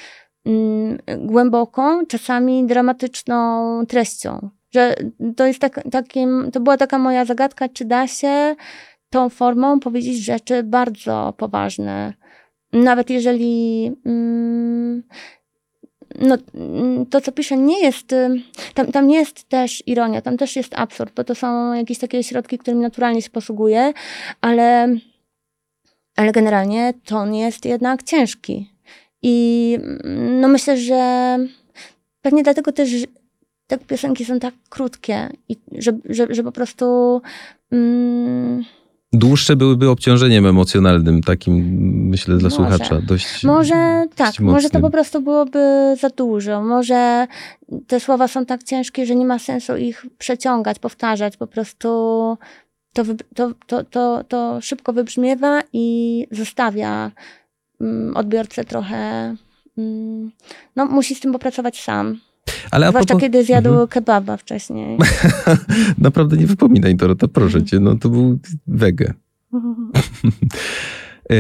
mm, 0.47 0.99
głęboką, 1.19 2.07
czasami 2.07 2.67
dramatyczną 2.67 3.87
treścią. 3.87 4.51
Że 4.75 4.95
to 5.37 5.47
jest 5.47 5.59
tak, 5.59 5.81
takim, 5.91 6.51
to 6.53 6.61
była 6.61 6.77
taka 6.77 6.99
moja 6.99 7.25
zagadka, 7.25 7.69
czy 7.69 7.85
da 7.85 8.07
się 8.07 8.57
tą 9.11 9.29
formą 9.29 9.81
powiedzieć 9.81 10.25
rzeczy 10.25 10.63
bardzo 10.63 11.35
poważne, 11.37 12.15
nawet 12.73 13.11
jeżeli 13.11 13.87
mm, 14.07 15.03
no, 16.21 16.37
to, 17.11 17.21
co 17.21 17.33
piszę, 17.33 17.57
nie 17.57 17.81
jest, 17.81 18.13
y, 18.13 18.29
tam, 18.75 18.93
tam 18.93 19.07
nie 19.07 19.17
jest 19.17 19.49
też 19.49 19.83
ironia, 19.87 20.23
tam 20.23 20.37
też 20.37 20.57
jest 20.57 20.79
absurd, 20.79 21.15
bo 21.15 21.25
to 21.25 21.35
są 21.35 21.73
jakieś 21.73 21.99
takie 21.99 22.23
środki, 22.23 22.59
którymi 22.59 22.83
naturalnie 22.83 23.23
się 23.23 23.31
posługuje, 23.31 23.93
ale, 24.41 24.97
ale 26.17 26.33
generalnie 26.33 26.95
ton 27.05 27.35
jest 27.35 27.65
jednak 27.65 28.03
ciężki. 28.03 28.71
I 29.23 29.79
mm, 30.05 30.41
no 30.41 30.49
myślę, 30.49 30.77
że 30.77 31.37
pewnie 32.23 32.43
dlatego 32.43 32.73
też 32.73 32.91
te 33.79 33.85
piosenki 33.87 34.25
są 34.25 34.41
tak 34.41 34.55
krótkie 34.69 35.29
i 35.49 35.57
że, 35.79 35.93
że, 36.09 36.27
że 36.31 36.43
po 36.43 36.53
prostu... 36.53 37.21
Mm, 37.71 38.65
Dłuższe 39.13 39.57
byłyby 39.57 39.91
obciążeniem 39.91 40.47
emocjonalnym, 40.47 41.23
takim 41.23 41.55
myślę 42.09 42.37
dla 42.37 42.51
może. 42.51 42.57
słuchacza. 42.57 43.01
Dość, 43.01 43.45
może 43.45 44.05
tak, 44.17 44.29
mocnym. 44.29 44.51
może 44.51 44.71
to 44.71 44.81
po 44.81 44.91
prostu 44.91 45.23
byłoby 45.23 45.95
za 46.01 46.09
dużo. 46.09 46.63
Może 46.63 47.27
te 47.87 48.01
słowa 48.01 48.29
są 48.29 48.47
tak 48.47 48.63
ciężkie, 48.63 49.07
że 49.07 49.15
nie 49.15 49.27
ma 49.27 49.39
sensu 49.39 49.77
ich 49.77 50.07
przeciągać, 50.19 50.79
powtarzać. 50.79 51.37
Po 51.37 51.47
prostu 51.47 51.89
to, 52.93 53.03
to, 53.35 53.53
to, 53.67 53.85
to, 53.85 54.25
to 54.29 54.61
szybko 54.61 54.93
wybrzmiewa 54.93 55.63
i 55.73 56.27
zostawia 56.31 57.11
mm, 57.81 58.17
odbiorcę 58.17 58.65
trochę. 58.65 59.35
Mm, 59.79 60.31
no, 60.77 60.87
musi 60.87 61.15
z 61.15 61.21
tym 61.21 61.33
popracować 61.33 61.83
sam. 61.83 62.19
Ale 62.71 62.89
Zwłaszcza 62.89 63.07
propos... 63.07 63.23
kiedy 63.23 63.45
zjadł 63.45 63.69
mhm. 63.69 63.89
kebaba 63.89 64.37
wcześniej. 64.37 64.99
Naprawdę 65.99 66.37
nie 66.37 66.47
wypominaj, 66.47 66.97
Dorota, 66.97 67.29
proszę 67.29 67.65
cię. 67.65 67.81
No 67.81 67.95
to 67.95 68.09
był 68.09 68.39
wege. 68.67 69.15
E, 71.31 71.35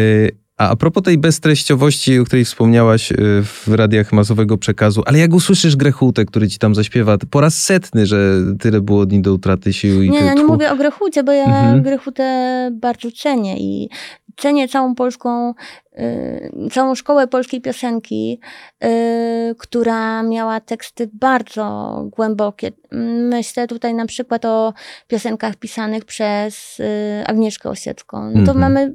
a, 0.56 0.68
a 0.68 0.76
propos 0.76 1.02
tej 1.02 1.18
beztreściowości, 1.18 2.18
o 2.18 2.24
której 2.24 2.44
wspomniałaś 2.44 3.12
e, 3.12 3.16
w 3.42 3.68
radiach 3.68 4.12
masowego 4.12 4.58
przekazu, 4.58 5.02
ale 5.06 5.18
jak 5.18 5.32
usłyszysz 5.32 5.76
Grechutę, 5.76 6.24
który 6.24 6.48
ci 6.48 6.58
tam 6.58 6.74
zaśpiewa, 6.74 7.18
po 7.30 7.40
raz 7.40 7.62
setny, 7.62 8.06
że 8.06 8.40
tyle 8.60 8.80
było 8.80 9.06
dni 9.06 9.22
do 9.22 9.34
utraty 9.34 9.72
sił. 9.72 10.02
I 10.02 10.10
nie, 10.10 10.18
ja 10.18 10.34
nie 10.34 10.44
mówię 10.44 10.72
o 10.72 10.76
Grechucie, 10.76 11.24
bo 11.24 11.32
ja 11.32 11.44
mhm. 11.44 11.82
Grechutę 11.82 12.70
bardzo 12.80 13.08
cenię 13.10 13.56
i 13.58 13.88
cenię 14.36 14.68
całą 14.68 14.94
polską, 14.94 15.54
y, 15.98 16.68
całą 16.72 16.94
szkołę 16.94 17.26
polskiej 17.26 17.60
piosenki, 17.60 18.40
y, 18.84 19.54
która 19.58 20.22
miała 20.22 20.60
teksty 20.60 21.10
bardzo 21.12 21.96
głębokie. 22.16 22.72
Myślę 23.30 23.66
tutaj 23.66 23.94
na 23.94 24.06
przykład 24.06 24.44
o 24.44 24.74
piosenkach 25.06 25.56
pisanych 25.56 26.04
przez 26.04 26.80
y, 26.80 27.24
Agnieszkę 27.26 27.68
Osiecką. 27.70 28.30
No 28.30 28.46
to 28.46 28.52
mm 28.52 28.54
-hmm. 28.54 28.58
mamy, 28.58 28.94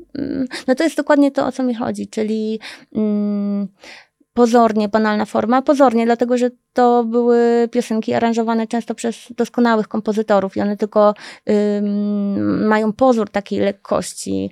no 0.67 0.75
to 0.75 0.83
jest 0.83 0.97
dokładnie 0.97 1.31
to, 1.31 1.45
o 1.47 1.51
co 1.51 1.63
mi 1.63 1.75
chodzi, 1.75 2.07
czyli 2.07 2.59
mm, 2.95 3.67
pozornie 4.37 4.89
banalna 4.89 5.25
forma. 5.25 5.61
Pozornie, 5.61 6.05
dlatego 6.05 6.37
że 6.37 6.49
to 6.73 7.03
były 7.03 7.69
piosenki 7.71 8.13
aranżowane 8.13 8.67
często 8.67 8.95
przez 8.95 9.15
doskonałych 9.37 9.87
kompozytorów 9.87 10.57
i 10.57 10.61
one 10.61 10.77
tylko 10.77 11.13
mają 12.71 12.93
pozór 12.93 13.29
takiej 13.29 13.59
lekkości, 13.59 14.51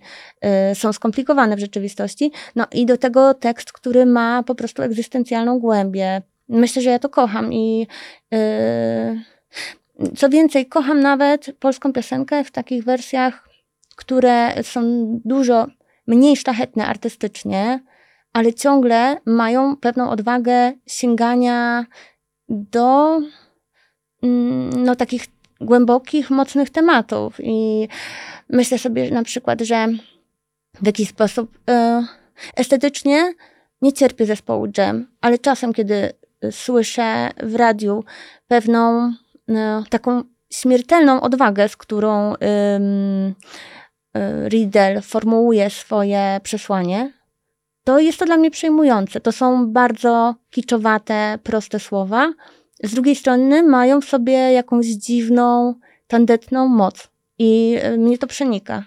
y, 0.71 0.75
są 0.75 0.93
skomplikowane 0.93 1.55
w 1.55 1.59
rzeczywistości. 1.59 2.31
No 2.55 2.65
i 2.71 2.85
do 2.85 2.97
tego 2.97 3.33
tekst, 3.33 3.71
który 3.71 4.05
ma 4.05 4.43
po 4.43 4.55
prostu 4.55 4.81
egzystencjalną 4.81 5.59
głębię. 5.59 6.21
Myślę, 6.49 6.81
że 6.81 6.89
ja 6.89 6.99
to 6.99 7.09
kocham 7.09 7.53
i 7.53 7.87
y, 8.33 10.15
co 10.17 10.29
więcej, 10.29 10.65
kocham 10.65 10.99
nawet 10.99 11.55
polską 11.59 11.93
piosenkę 11.93 12.43
w 12.43 12.51
takich 12.51 12.83
wersjach, 12.83 13.49
które 13.95 14.63
są 14.63 14.81
dużo 15.25 15.67
mniej 16.07 16.37
szlachetne 16.37 16.87
artystycznie, 16.87 17.79
ale 18.35 18.53
ciągle 18.53 19.17
mają 19.25 19.77
pewną 19.77 20.09
odwagę 20.09 20.73
sięgania 20.87 21.85
do 22.49 23.19
mm, 24.23 24.83
no, 24.83 24.95
takich 24.95 25.25
głębokich, 25.61 26.29
mocnych 26.29 26.69
tematów. 26.69 27.35
I 27.39 27.87
myślę 28.49 28.77
sobie 28.77 29.11
na 29.11 29.23
przykład, 29.23 29.61
że 29.61 29.87
w 30.81 30.85
jakiś 30.85 31.09
sposób 31.09 31.55
y, 31.55 31.71
estetycznie 32.55 33.33
nie 33.81 33.93
cierpię 33.93 34.25
zespołu 34.25 34.67
Jam, 34.77 35.07
ale 35.21 35.37
czasem, 35.37 35.73
kiedy 35.73 36.13
słyszę 36.51 37.29
w 37.43 37.55
radiu 37.55 38.03
pewną 38.47 39.13
y, 39.49 39.53
taką 39.89 40.23
śmiertelną 40.51 41.21
odwagę, 41.21 41.69
z 41.69 41.77
którą 41.77 42.33
y, 42.33 42.37
Riedel 44.49 45.01
formułuje 45.01 45.69
swoje 45.69 46.39
przesłanie, 46.43 47.11
to 47.85 47.99
jest 47.99 48.19
to 48.19 48.25
dla 48.25 48.37
mnie 48.37 48.51
przejmujące. 48.51 49.21
To 49.21 49.31
są 49.31 49.71
bardzo 49.71 50.35
kiczowate, 50.49 51.39
proste 51.43 51.79
słowa. 51.79 52.33
Z 52.83 52.93
drugiej 52.93 53.15
strony 53.15 53.63
mają 53.63 54.01
w 54.01 54.05
sobie 54.05 54.33
jakąś 54.33 54.85
dziwną, 54.85 55.75
tandetną 56.07 56.67
moc. 56.67 57.07
I 57.39 57.77
e, 57.81 57.97
mnie 57.97 58.17
to 58.17 58.27
przenika. 58.27 58.83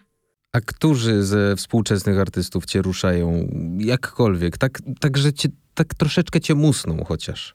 A 0.53 0.61
którzy 0.61 1.23
ze 1.23 1.57
współczesnych 1.57 2.19
artystów 2.19 2.67
cię 2.67 2.83
ruszają 2.83 3.49
jakkolwiek? 3.79 4.59
Tak, 4.59 4.79
tak 5.01 5.19
że 5.19 5.33
cię, 5.33 5.49
tak 5.75 5.95
troszeczkę 5.95 6.41
cię 6.41 6.55
musną 6.55 7.05
chociaż. 7.05 7.55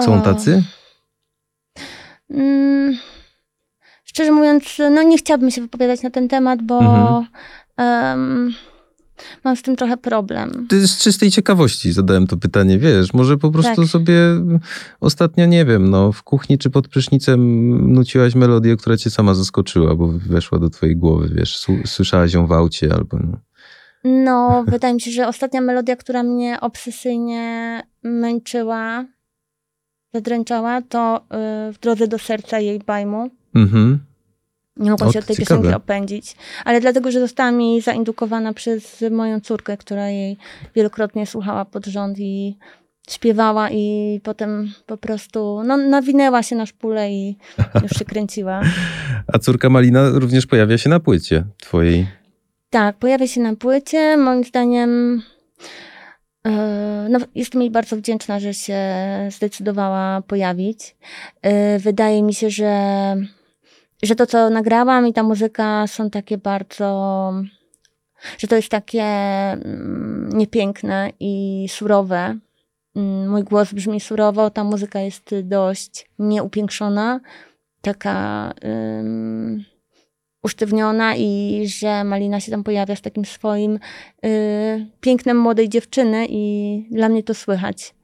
Są 0.00 0.22
tacy? 0.22 0.62
Mm, 2.30 2.98
szczerze 4.04 4.32
mówiąc, 4.32 4.64
no 4.90 5.02
nie 5.02 5.18
chciałabym 5.18 5.50
się 5.50 5.60
wypowiadać 5.60 6.02
na 6.02 6.10
ten 6.10 6.28
temat, 6.28 6.62
bo 6.62 6.78
mhm. 6.78 7.26
um, 7.78 8.54
mam 9.44 9.56
z 9.56 9.62
tym 9.62 9.76
trochę 9.76 9.96
problem. 9.96 10.66
Ty 10.68 10.88
z 10.88 10.98
czystej 10.98 11.30
ciekawości 11.30 11.92
zadałem 11.92 12.26
to 12.26 12.36
pytanie, 12.36 12.78
wiesz, 12.78 13.14
może 13.14 13.38
po 13.38 13.50
prostu 13.50 13.82
tak. 13.82 13.90
sobie 13.90 14.18
ostatnio, 15.00 15.46
nie 15.46 15.64
wiem, 15.64 15.90
no 15.90 16.12
w 16.12 16.22
kuchni 16.22 16.58
czy 16.58 16.70
pod 16.70 16.88
prysznicem 16.88 17.68
nuciłaś 17.92 18.34
melodię, 18.34 18.76
która 18.76 18.96
cię 18.96 19.10
sama 19.10 19.34
zaskoczyła, 19.34 19.94
bo 19.94 20.08
weszła 20.08 20.58
do 20.58 20.70
twojej 20.70 20.96
głowy, 20.96 21.30
wiesz, 21.34 21.66
słyszałaś 21.86 22.32
ją 22.32 22.46
w 22.46 22.52
aucie 22.52 22.94
albo... 22.94 23.18
No. 23.18 23.38
No, 24.04 24.64
wydaje 24.68 24.94
mi 24.94 25.00
się, 25.00 25.10
że 25.10 25.28
ostatnia 25.28 25.60
melodia, 25.60 25.96
która 25.96 26.22
mnie 26.22 26.60
obsesyjnie 26.60 27.82
męczyła, 28.02 29.04
zadręczała, 30.14 30.82
to 30.82 31.24
y, 31.68 31.72
w 31.72 31.78
drodze 31.78 32.08
do 32.08 32.18
serca 32.18 32.58
jej 32.58 32.78
bajmu. 32.78 33.30
Mhm. 33.54 33.98
Nie 34.76 34.90
mogłam 34.90 35.12
się 35.12 35.18
od 35.18 35.24
tej 35.24 35.36
ciekawe. 35.36 35.60
piosenki 35.60 35.76
opędzić. 35.76 36.36
Ale 36.64 36.80
dlatego, 36.80 37.10
że 37.10 37.20
została 37.20 37.50
mi 37.50 37.80
zaindukowana 37.80 38.52
przez 38.52 39.04
moją 39.10 39.40
córkę, 39.40 39.76
która 39.76 40.08
jej 40.08 40.36
wielokrotnie 40.74 41.26
słuchała 41.26 41.64
pod 41.64 41.86
rząd 41.86 42.18
i 42.18 42.56
śpiewała 43.10 43.70
i 43.70 44.20
potem 44.22 44.72
po 44.86 44.96
prostu 44.96 45.62
no, 45.66 45.76
nawinęła 45.76 46.42
się 46.42 46.56
na 46.56 46.66
szpulę 46.66 47.12
i 47.12 47.36
już 47.82 47.92
się 47.98 48.04
kręciła. 48.04 48.60
A 49.32 49.38
córka 49.38 49.70
Malina 49.70 50.08
również 50.08 50.46
pojawia 50.46 50.78
się 50.78 50.90
na 50.90 51.00
płycie 51.00 51.44
twojej. 51.60 52.06
Tak, 52.70 52.96
pojawia 52.96 53.26
się 53.26 53.40
na 53.40 53.56
płycie. 53.56 54.16
Moim 54.16 54.44
zdaniem 54.44 55.22
E, 56.46 57.06
no, 57.10 57.18
jestem 57.34 57.60
jej 57.60 57.70
bardzo 57.70 57.96
wdzięczna, 57.96 58.40
że 58.40 58.54
się 58.54 58.78
zdecydowała 59.30 60.22
pojawić. 60.22 60.96
E, 61.42 61.78
wydaje 61.78 62.22
mi 62.22 62.34
się, 62.34 62.50
że, 62.50 63.16
że 64.02 64.14
to, 64.14 64.26
co 64.26 64.50
nagrałam 64.50 65.06
i 65.06 65.12
ta 65.12 65.22
muzyka 65.22 65.86
są 65.86 66.10
takie 66.10 66.38
bardzo, 66.38 67.32
że 68.38 68.48
to 68.48 68.56
jest 68.56 68.68
takie 68.68 69.02
mm, 69.02 70.28
niepiękne 70.34 71.10
i 71.20 71.66
surowe. 71.68 72.38
Mm, 72.96 73.30
mój 73.30 73.44
głos 73.44 73.72
brzmi 73.72 74.00
surowo, 74.00 74.50
ta 74.50 74.64
muzyka 74.64 75.00
jest 75.00 75.34
dość 75.42 76.10
nieupiększona, 76.18 77.20
taka 77.82 78.52
um, 78.62 79.64
usztywniona 80.44 81.16
i 81.16 81.62
że 81.66 82.04
Malina 82.04 82.40
się 82.40 82.50
tam 82.50 82.64
pojawia 82.64 82.96
z 82.96 83.00
takim 83.00 83.24
swoim 83.24 83.78
y, 84.24 84.86
pięknem 85.00 85.38
młodej 85.38 85.68
dziewczyny 85.68 86.26
i 86.28 86.86
dla 86.90 87.08
mnie 87.08 87.22
to 87.22 87.34
słychać. 87.34 87.94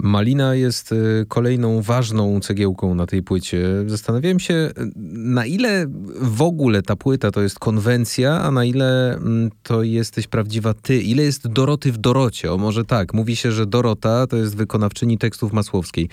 Malina 0.00 0.54
jest 0.54 0.92
y, 0.92 1.26
kolejną 1.28 1.82
ważną 1.82 2.40
cegiełką 2.40 2.94
na 2.94 3.06
tej 3.06 3.22
płycie. 3.22 3.84
Zastanawiałem 3.86 4.40
się, 4.40 4.70
na 5.16 5.46
ile 5.46 5.86
w 6.20 6.42
ogóle 6.42 6.82
ta 6.82 6.96
płyta 6.96 7.30
to 7.30 7.42
jest 7.42 7.58
konwencja, 7.58 8.40
a 8.40 8.50
na 8.50 8.64
ile 8.64 9.16
mm, 9.16 9.50
to 9.62 9.82
jesteś 9.82 10.26
prawdziwa 10.26 10.74
ty. 10.74 11.02
Ile 11.02 11.22
jest 11.22 11.48
Doroty 11.48 11.92
w 11.92 11.98
Dorocie? 11.98 12.52
O 12.52 12.58
może 12.58 12.84
tak, 12.84 13.14
mówi 13.14 13.36
się, 13.36 13.52
że 13.52 13.66
Dorota 13.66 14.26
to 14.26 14.36
jest 14.36 14.56
wykonawczyni 14.56 15.18
tekstów 15.18 15.52
Masłowskiej. 15.52 16.08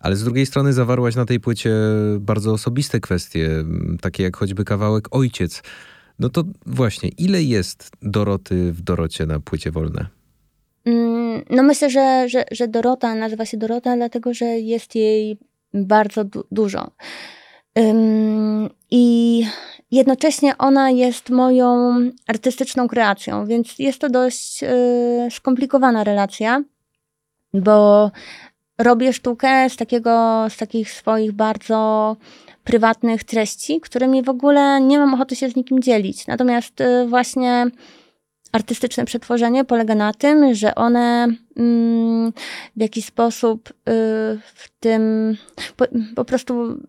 Ale 0.00 0.16
z 0.16 0.24
drugiej 0.24 0.46
strony 0.46 0.72
zawarłaś 0.72 1.16
na 1.16 1.24
tej 1.24 1.40
płycie 1.40 1.72
bardzo 2.20 2.52
osobiste 2.52 3.00
kwestie, 3.00 3.64
takie 4.00 4.22
jak 4.22 4.36
choćby 4.36 4.64
kawałek 4.64 5.08
Ojciec. 5.10 5.62
No 6.18 6.28
to 6.28 6.44
właśnie, 6.66 7.08
ile 7.08 7.42
jest 7.42 7.90
Doroty 8.02 8.72
w 8.72 8.82
Dorocie 8.82 9.26
na 9.26 9.40
płycie 9.40 9.70
wolne? 9.70 10.17
Mm, 10.84 11.44
no 11.50 11.62
myślę, 11.62 11.90
że, 11.90 12.28
że, 12.28 12.44
że 12.50 12.68
Dorota 12.68 13.14
nazywa 13.14 13.44
się 13.44 13.56
Dorota, 13.56 13.96
dlatego 13.96 14.34
że 14.34 14.44
jest 14.44 14.94
jej 14.94 15.38
bardzo 15.74 16.24
du 16.24 16.44
dużo. 16.50 16.90
I 18.90 19.44
jednocześnie 19.90 20.58
ona 20.58 20.90
jest 20.90 21.30
moją 21.30 21.96
artystyczną 22.26 22.88
kreacją, 22.88 23.46
więc 23.46 23.78
jest 23.78 23.98
to 23.98 24.08
dość 24.08 24.62
y, 24.62 24.66
skomplikowana 25.30 26.04
relacja, 26.04 26.62
bo 27.54 28.10
robię 28.78 29.12
sztukę 29.12 29.70
z, 29.70 29.76
takiego, 29.76 30.46
z 30.48 30.56
takich 30.56 30.90
swoich 30.92 31.32
bardzo 31.32 32.16
prywatnych 32.64 33.24
treści, 33.24 33.80
którymi 33.80 34.22
w 34.22 34.28
ogóle 34.28 34.80
nie 34.80 34.98
mam 34.98 35.14
ochoty 35.14 35.36
się 35.36 35.48
z 35.48 35.56
nikim 35.56 35.82
dzielić. 35.82 36.26
Natomiast 36.26 36.80
y, 36.80 37.06
właśnie 37.08 37.66
artystyczne 38.52 39.04
przetworzenie 39.04 39.64
polega 39.64 39.94
na 39.94 40.14
tym, 40.14 40.54
że 40.54 40.74
one 40.74 41.28
mm, 41.56 42.32
w 42.76 42.80
jakiś 42.80 43.04
sposób 43.04 43.70
y, 43.70 43.72
w 44.54 44.68
tym 44.80 45.36
po, 45.76 45.84
po 46.16 46.24
prostu 46.24 46.80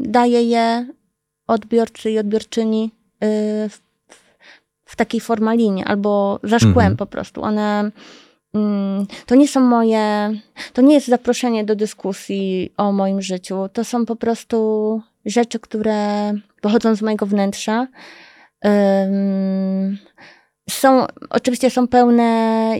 daje 0.00 0.42
je 0.42 0.86
odbiorcy 1.46 2.10
i 2.10 2.18
odbiorczyni 2.18 2.84
y, 2.84 2.88
w, 3.68 3.80
w 4.84 4.96
takiej 4.96 5.20
formalinie 5.20 5.84
albo 5.84 6.40
za 6.42 6.58
szkłem 6.58 6.76
mhm. 6.76 6.96
po 6.96 7.06
prostu. 7.06 7.42
One 7.42 7.90
Mm, 8.56 9.06
to 9.26 9.34
nie 9.34 9.48
są 9.48 9.60
moje, 9.60 10.30
to 10.72 10.82
nie 10.82 10.94
jest 10.94 11.06
zaproszenie 11.06 11.64
do 11.64 11.74
dyskusji 11.74 12.72
o 12.76 12.92
moim 12.92 13.22
życiu. 13.22 13.68
To 13.72 13.84
są 13.84 14.06
po 14.06 14.16
prostu 14.16 15.00
rzeczy, 15.26 15.60
które 15.60 16.32
pochodzą 16.60 16.94
z 16.94 17.02
mojego 17.02 17.26
wnętrza. 17.26 17.86
Są, 20.70 21.06
oczywiście 21.30 21.70
są 21.70 21.88
pełne 21.88 22.24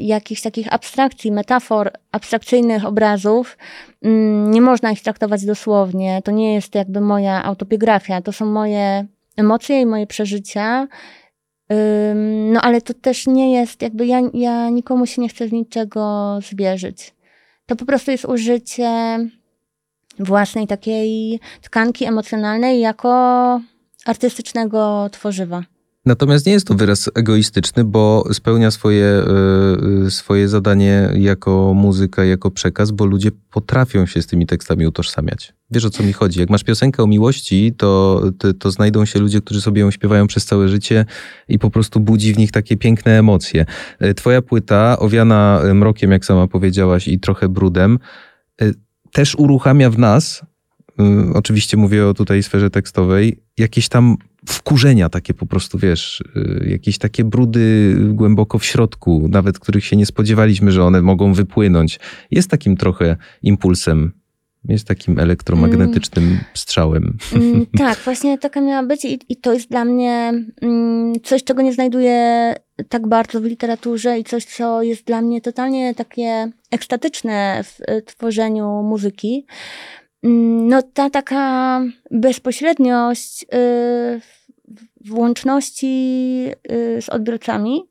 jakichś 0.00 0.42
takich 0.42 0.74
abstrakcji, 0.74 1.32
metafor, 1.32 1.90
abstrakcyjnych 2.12 2.84
obrazów. 2.84 3.58
Mm, 4.02 4.50
nie 4.50 4.60
można 4.60 4.90
ich 4.90 5.02
traktować 5.02 5.44
dosłownie. 5.44 6.22
To 6.24 6.30
nie 6.30 6.54
jest 6.54 6.74
jakby 6.74 7.00
moja 7.00 7.44
autobiografia. 7.44 8.22
To 8.22 8.32
są 8.32 8.46
moje 8.46 9.06
emocje 9.36 9.80
i 9.80 9.86
moje 9.86 10.06
przeżycia 10.06 10.88
no 12.52 12.60
ale 12.60 12.80
to 12.80 12.94
też 12.94 13.26
nie 13.26 13.52
jest, 13.52 13.82
jakby 13.82 14.06
ja, 14.06 14.20
ja 14.34 14.70
nikomu 14.70 15.06
się 15.06 15.22
nie 15.22 15.28
chcę 15.28 15.48
z 15.48 15.52
niczego 15.52 16.38
zwierzyć. 16.42 17.14
To 17.66 17.76
po 17.76 17.84
prostu 17.84 18.10
jest 18.10 18.24
użycie 18.24 19.18
własnej 20.18 20.66
takiej 20.66 21.40
tkanki 21.62 22.04
emocjonalnej 22.04 22.80
jako 22.80 23.60
artystycznego 24.06 25.08
tworzywa. 25.12 25.62
Natomiast 26.06 26.46
nie 26.46 26.52
jest 26.52 26.66
to 26.66 26.74
wyraz 26.74 27.10
egoistyczny, 27.14 27.84
bo 27.84 28.24
spełnia 28.32 28.70
swoje, 28.70 29.22
y, 30.06 30.10
swoje 30.10 30.48
zadanie 30.48 31.10
jako 31.14 31.74
muzyka, 31.74 32.24
jako 32.24 32.50
przekaz, 32.50 32.90
bo 32.90 33.06
ludzie 33.06 33.30
potrafią 33.50 34.06
się 34.06 34.22
z 34.22 34.26
tymi 34.26 34.46
tekstami 34.46 34.86
utożsamiać. 34.86 35.54
Wiesz 35.70 35.84
o 35.84 35.90
co 35.90 36.02
mi 36.02 36.12
chodzi? 36.12 36.40
Jak 36.40 36.50
masz 36.50 36.64
piosenkę 36.64 37.02
o 37.02 37.06
miłości, 37.06 37.74
to, 37.76 38.22
to, 38.38 38.52
to, 38.52 38.70
znajdą 38.70 39.04
się 39.04 39.18
ludzie, 39.18 39.40
którzy 39.40 39.60
sobie 39.60 39.80
ją 39.80 39.90
śpiewają 39.90 40.26
przez 40.26 40.44
całe 40.44 40.68
życie 40.68 41.04
i 41.48 41.58
po 41.58 41.70
prostu 41.70 42.00
budzi 42.00 42.34
w 42.34 42.38
nich 42.38 42.52
takie 42.52 42.76
piękne 42.76 43.18
emocje. 43.18 43.66
Y, 44.02 44.14
twoja 44.14 44.42
płyta, 44.42 44.98
owiana 44.98 45.62
mrokiem, 45.74 46.10
jak 46.12 46.24
sama 46.24 46.46
powiedziałaś, 46.46 47.08
i 47.08 47.20
trochę 47.20 47.48
brudem, 47.48 47.98
też 49.12 49.34
uruchamia 49.34 49.90
w 49.90 49.98
nas, 49.98 50.42
oczywiście 51.34 51.76
mówię 51.76 52.06
o 52.06 52.14
tutaj 52.14 52.42
sferze 52.42 52.70
tekstowej, 52.70 53.38
jakieś 53.58 53.88
tam 53.88 54.16
wkurzenia 54.48 55.08
takie 55.08 55.34
po 55.34 55.46
prostu, 55.46 55.78
wiesz, 55.78 56.24
y, 56.36 56.68
jakieś 56.70 56.98
takie 56.98 57.24
brudy 57.24 57.96
głęboko 57.98 58.58
w 58.58 58.64
środku, 58.64 59.28
nawet 59.30 59.58
których 59.58 59.84
się 59.84 59.96
nie 59.96 60.06
spodziewaliśmy, 60.06 60.72
że 60.72 60.84
one 60.84 61.02
mogą 61.02 61.32
wypłynąć. 61.32 62.00
Jest 62.30 62.50
takim 62.50 62.76
trochę 62.76 63.16
impulsem 63.42 64.12
jest 64.68 64.86
takim 64.86 65.18
elektromagnetycznym 65.18 66.24
mm. 66.24 66.40
strzałem. 66.54 67.18
Mm, 67.34 67.66
tak, 67.78 67.98
właśnie 67.98 68.38
taka 68.38 68.60
miała 68.60 68.82
być 68.82 69.04
i, 69.04 69.18
i 69.28 69.36
to 69.36 69.52
jest 69.52 69.70
dla 69.70 69.84
mnie 69.84 70.32
mm, 70.62 71.20
coś, 71.22 71.44
czego 71.44 71.62
nie 71.62 71.72
znajduję 71.72 72.54
tak 72.88 73.08
bardzo 73.08 73.40
w 73.40 73.44
literaturze 73.44 74.18
i 74.18 74.24
coś, 74.24 74.44
co 74.44 74.82
jest 74.82 75.04
dla 75.04 75.22
mnie 75.22 75.40
totalnie 75.40 75.94
takie 75.94 76.50
ekstatyczne 76.70 77.64
w 77.64 78.04
tworzeniu 78.06 78.82
muzyki. 78.82 79.46
Mm, 80.26 80.68
no 80.68 80.82
ta 80.82 81.10
taka 81.10 81.82
bezpośredniość 82.10 83.42
y, 83.42 83.46
w 85.04 85.14
łączności 85.14 86.46
y, 86.72 87.02
z 87.02 87.08
odbiorcami, 87.08 87.82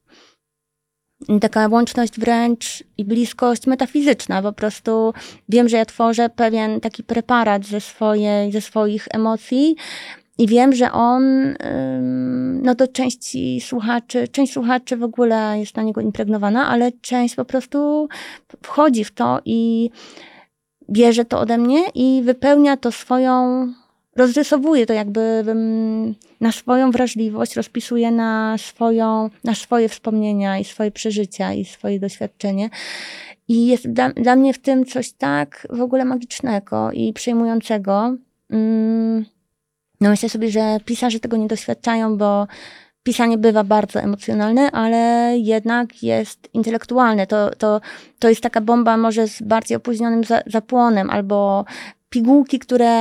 taka 1.41 1.67
łączność 1.67 2.19
wręcz 2.19 2.83
i 2.97 3.05
bliskość 3.05 3.67
metafizyczna. 3.67 4.41
Po 4.41 4.53
prostu 4.53 5.13
wiem, 5.49 5.69
że 5.69 5.77
ja 5.77 5.85
tworzę 5.85 6.29
pewien 6.29 6.81
taki 6.81 7.03
preparat 7.03 7.65
ze, 7.65 7.81
swojej, 7.81 8.51
ze 8.51 8.61
swoich 8.61 9.07
emocji 9.11 9.75
i 10.37 10.47
wiem, 10.47 10.73
że 10.73 10.91
on, 10.91 11.55
no 12.61 12.75
to 12.75 12.87
części 12.87 13.61
słuchaczy, 13.61 14.27
część 14.27 14.53
słuchaczy 14.53 14.97
w 14.97 15.03
ogóle 15.03 15.59
jest 15.59 15.75
na 15.75 15.83
niego 15.83 16.01
impregnowana, 16.01 16.67
ale 16.67 16.91
część 16.91 17.35
po 17.35 17.45
prostu 17.45 18.07
wchodzi 18.63 19.03
w 19.03 19.11
to 19.11 19.39
i 19.45 19.89
bierze 20.89 21.25
to 21.25 21.39
ode 21.39 21.57
mnie 21.57 21.83
i 21.95 22.21
wypełnia 22.25 22.77
to 22.77 22.91
swoją, 22.91 23.67
rozrysowuje 24.15 24.85
to 24.85 24.93
jakby 24.93 25.43
na 26.41 26.51
swoją 26.51 26.91
wrażliwość, 26.91 27.55
rozpisuje 27.55 28.11
na, 28.11 28.55
swoją, 28.57 29.29
na 29.43 29.55
swoje 29.55 29.89
wspomnienia 29.89 30.59
i 30.59 30.63
swoje 30.63 30.91
przeżycia 30.91 31.53
i 31.53 31.65
swoje 31.65 31.99
doświadczenie. 31.99 32.69
I 33.47 33.67
jest 33.67 33.89
dla, 33.89 34.09
dla 34.09 34.35
mnie 34.35 34.53
w 34.53 34.59
tym 34.59 34.85
coś 34.85 35.11
tak 35.11 35.67
w 35.69 35.81
ogóle 35.81 36.05
magicznego 36.05 36.91
i 36.91 37.13
przejmującego. 37.13 38.15
Mm, 38.49 39.25
no 40.01 40.09
myślę 40.09 40.29
sobie, 40.29 40.49
że 40.49 40.77
pisarze 40.85 41.19
tego 41.19 41.37
nie 41.37 41.47
doświadczają, 41.47 42.17
bo 42.17 42.47
pisanie 43.05 43.37
bywa 43.37 43.63
bardzo 43.63 43.99
emocjonalne, 43.99 44.71
ale 44.71 45.33
jednak 45.37 46.03
jest 46.03 46.49
intelektualne. 46.53 47.27
To, 47.27 47.55
to, 47.55 47.81
to 48.19 48.29
jest 48.29 48.41
taka 48.41 48.61
bomba 48.61 48.97
może 48.97 49.27
z 49.27 49.41
bardziej 49.41 49.77
opóźnionym 49.77 50.23
za, 50.23 50.41
zapłonem, 50.45 51.09
albo 51.09 51.65
pigułki, 52.09 52.59
które 52.59 52.91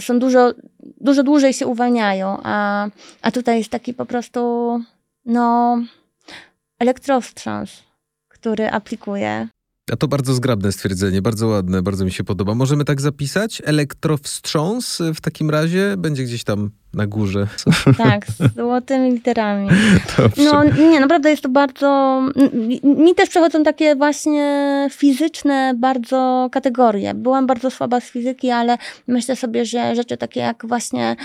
są 0.00 0.18
dużo, 0.18 0.52
dużo 1.00 1.22
dłużej 1.22 1.52
się 1.52 1.66
uwalniają, 1.66 2.38
a, 2.42 2.86
a 3.22 3.30
tutaj 3.30 3.58
jest 3.58 3.70
taki 3.70 3.94
po 3.94 4.06
prostu, 4.06 4.40
no, 5.24 5.78
elektrowstrząs, 6.78 7.82
który 8.28 8.70
aplikuje. 8.70 9.48
A 9.90 9.96
to 9.96 10.08
bardzo 10.08 10.34
zgrabne 10.34 10.72
stwierdzenie, 10.72 11.22
bardzo 11.22 11.46
ładne, 11.46 11.82
bardzo 11.82 12.04
mi 12.04 12.12
się 12.12 12.24
podoba. 12.24 12.54
Możemy 12.54 12.84
tak 12.84 13.00
zapisać? 13.00 13.62
Elektrowstrząs 13.64 15.02
w 15.14 15.20
takim 15.20 15.50
razie 15.50 15.94
będzie 15.98 16.24
gdzieś 16.24 16.44
tam 16.44 16.70
na 16.94 17.06
górze. 17.06 17.46
Tak, 17.98 18.26
z 18.26 18.54
złotymi 18.56 19.10
literami. 19.10 19.68
Dobrze. 20.18 20.44
No 20.44 20.64
nie, 20.64 21.00
naprawdę 21.00 21.30
jest 21.30 21.42
to 21.42 21.48
bardzo... 21.48 22.20
Mi 22.82 23.14
też 23.14 23.28
przechodzą 23.28 23.62
takie 23.62 23.96
właśnie 23.96 24.88
fizyczne 24.92 25.74
bardzo 25.76 26.48
kategorie. 26.52 27.14
Byłam 27.14 27.46
bardzo 27.46 27.70
słaba 27.70 28.00
z 28.00 28.04
fizyki, 28.04 28.50
ale 28.50 28.78
myślę 29.06 29.36
sobie, 29.36 29.64
że 29.64 29.96
rzeczy 29.96 30.16
takie 30.16 30.40
jak 30.40 30.66
właśnie 30.66 31.16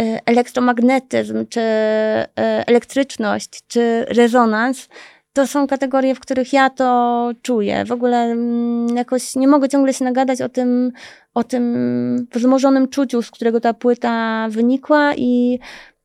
y, 0.00 0.18
elektromagnetyzm, 0.26 1.46
czy 1.48 1.60
y, 1.60 2.32
elektryczność, 2.66 3.62
czy 3.68 4.04
rezonans 4.08 4.88
to 5.34 5.46
są 5.46 5.66
kategorie, 5.66 6.14
w 6.14 6.20
których 6.20 6.52
ja 6.52 6.70
to 6.70 7.30
czuję. 7.42 7.84
W 7.84 7.92
ogóle 7.92 8.16
mm, 8.16 8.96
jakoś 8.96 9.36
nie 9.36 9.48
mogę 9.48 9.68
ciągle 9.68 9.94
się 9.94 10.04
nagadać 10.04 10.42
o 10.42 10.48
tym, 10.48 10.92
o 11.34 11.44
tym 11.44 12.26
wzmożonym 12.32 12.88
czuciu, 12.88 13.22
z 13.22 13.30
którego 13.30 13.60
ta 13.60 13.74
płyta 13.74 14.46
wynikła 14.50 15.14
i, 15.16 15.58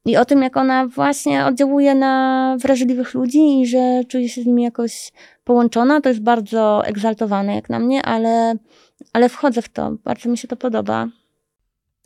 i 0.05 0.17
o 0.17 0.25
tym, 0.25 0.41
jak 0.41 0.57
ona 0.57 0.87
właśnie 0.87 1.45
oddziałuje 1.45 1.95
na 1.95 2.55
wrażliwych 2.61 3.13
ludzi 3.13 3.61
i 3.61 3.67
że 3.67 4.01
czuję 4.07 4.29
się 4.29 4.41
z 4.41 4.45
nimi 4.45 4.63
jakoś 4.63 5.11
połączona. 5.43 6.01
To 6.01 6.09
jest 6.09 6.21
bardzo 6.21 6.85
egzaltowane 6.85 7.55
jak 7.55 7.69
na 7.69 7.79
mnie, 7.79 8.01
ale, 8.05 8.55
ale 9.13 9.29
wchodzę 9.29 9.61
w 9.61 9.69
to. 9.69 9.91
Bardzo 10.03 10.29
mi 10.29 10.37
się 10.37 10.47
to 10.47 10.55
podoba. 10.55 11.07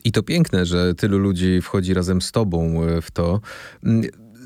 I 0.04 0.12
to 0.12 0.22
piękne, 0.22 0.66
że 0.66 0.94
tylu 0.94 1.18
ludzi 1.18 1.60
wchodzi 1.62 1.94
razem 1.94 2.22
z 2.22 2.32
tobą 2.32 2.82
e, 2.82 3.00
w 3.00 3.10
to. 3.10 3.40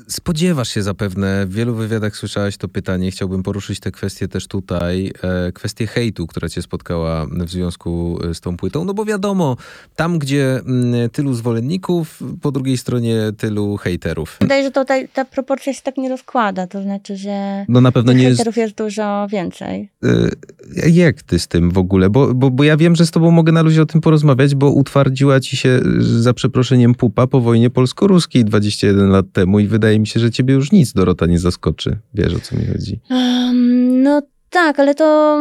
Spodziewasz 0.09 0.69
się 0.69 0.83
zapewne, 0.83 1.45
w 1.45 1.53
wielu 1.53 1.75
wywiadach 1.75 2.15
słyszałaś 2.15 2.57
to 2.57 2.67
pytanie, 2.67 3.11
chciałbym 3.11 3.43
poruszyć 3.43 3.79
tę 3.79 3.91
kwestię 3.91 4.27
też 4.27 4.47
tutaj, 4.47 5.11
e, 5.23 5.51
kwestię 5.51 5.87
hejtu, 5.87 6.27
która 6.27 6.49
cię 6.49 6.61
spotkała 6.61 7.25
w 7.25 7.49
związku 7.49 8.19
e, 8.29 8.33
z 8.33 8.41
tą 8.41 8.57
płytą, 8.57 8.85
no 8.85 8.93
bo 8.93 9.05
wiadomo, 9.05 9.57
tam 9.95 10.19
gdzie 10.19 10.59
mm, 10.59 11.09
tylu 11.09 11.33
zwolenników, 11.33 12.23
po 12.41 12.51
drugiej 12.51 12.77
stronie 12.77 13.17
tylu 13.37 13.77
hejterów. 13.77 14.37
Wydaje, 14.41 14.63
że 14.63 14.71
to 14.71 14.85
ta, 14.85 14.93
ta 15.13 15.25
proporcja 15.25 15.73
się 15.73 15.81
tak 15.81 15.97
nie 15.97 16.09
rozkłada, 16.09 16.67
to 16.67 16.81
znaczy, 16.81 17.15
że 17.15 17.65
no 17.67 17.81
na 17.81 17.91
pewno 17.91 18.13
nie 18.13 18.23
hejterów 18.23 18.57
jest... 18.57 18.57
jest 18.57 18.75
dużo 18.77 19.27
więcej. 19.31 19.89
E, 20.03 20.89
jak 20.89 21.23
ty 21.23 21.39
z 21.39 21.47
tym 21.47 21.71
w 21.71 21.77
ogóle? 21.77 22.09
Bo, 22.09 22.33
bo, 22.33 22.51
bo 22.51 22.63
ja 22.63 22.77
wiem, 22.77 22.95
że 22.95 23.05
z 23.05 23.11
tobą 23.11 23.31
mogę 23.31 23.51
na 23.51 23.61
luzie 23.61 23.81
o 23.81 23.85
tym 23.85 24.01
porozmawiać, 24.01 24.55
bo 24.55 24.71
utwardziła 24.71 25.39
ci 25.39 25.57
się, 25.57 25.79
za 25.99 26.33
przeproszeniem, 26.33 26.95
pupa 26.95 27.27
po 27.27 27.41
wojnie 27.41 27.69
polsko-ruskiej 27.69 28.45
21 28.45 29.09
lat 29.09 29.25
temu 29.33 29.59
i 29.59 29.67
wydaje 29.67 29.98
mi 29.99 30.07
się, 30.07 30.19
że 30.19 30.31
ciebie 30.31 30.53
już 30.53 30.71
nic, 30.71 30.93
Dorota, 30.93 31.25
nie 31.25 31.39
zaskoczy. 31.39 31.97
Wiesz, 32.13 32.33
o 32.33 32.39
co 32.39 32.55
mi 32.55 32.65
chodzi. 32.65 32.99
Um, 33.09 34.03
no 34.03 34.21
tak, 34.49 34.79
ale 34.79 34.95
to 34.95 35.39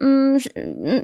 um, 0.00 0.38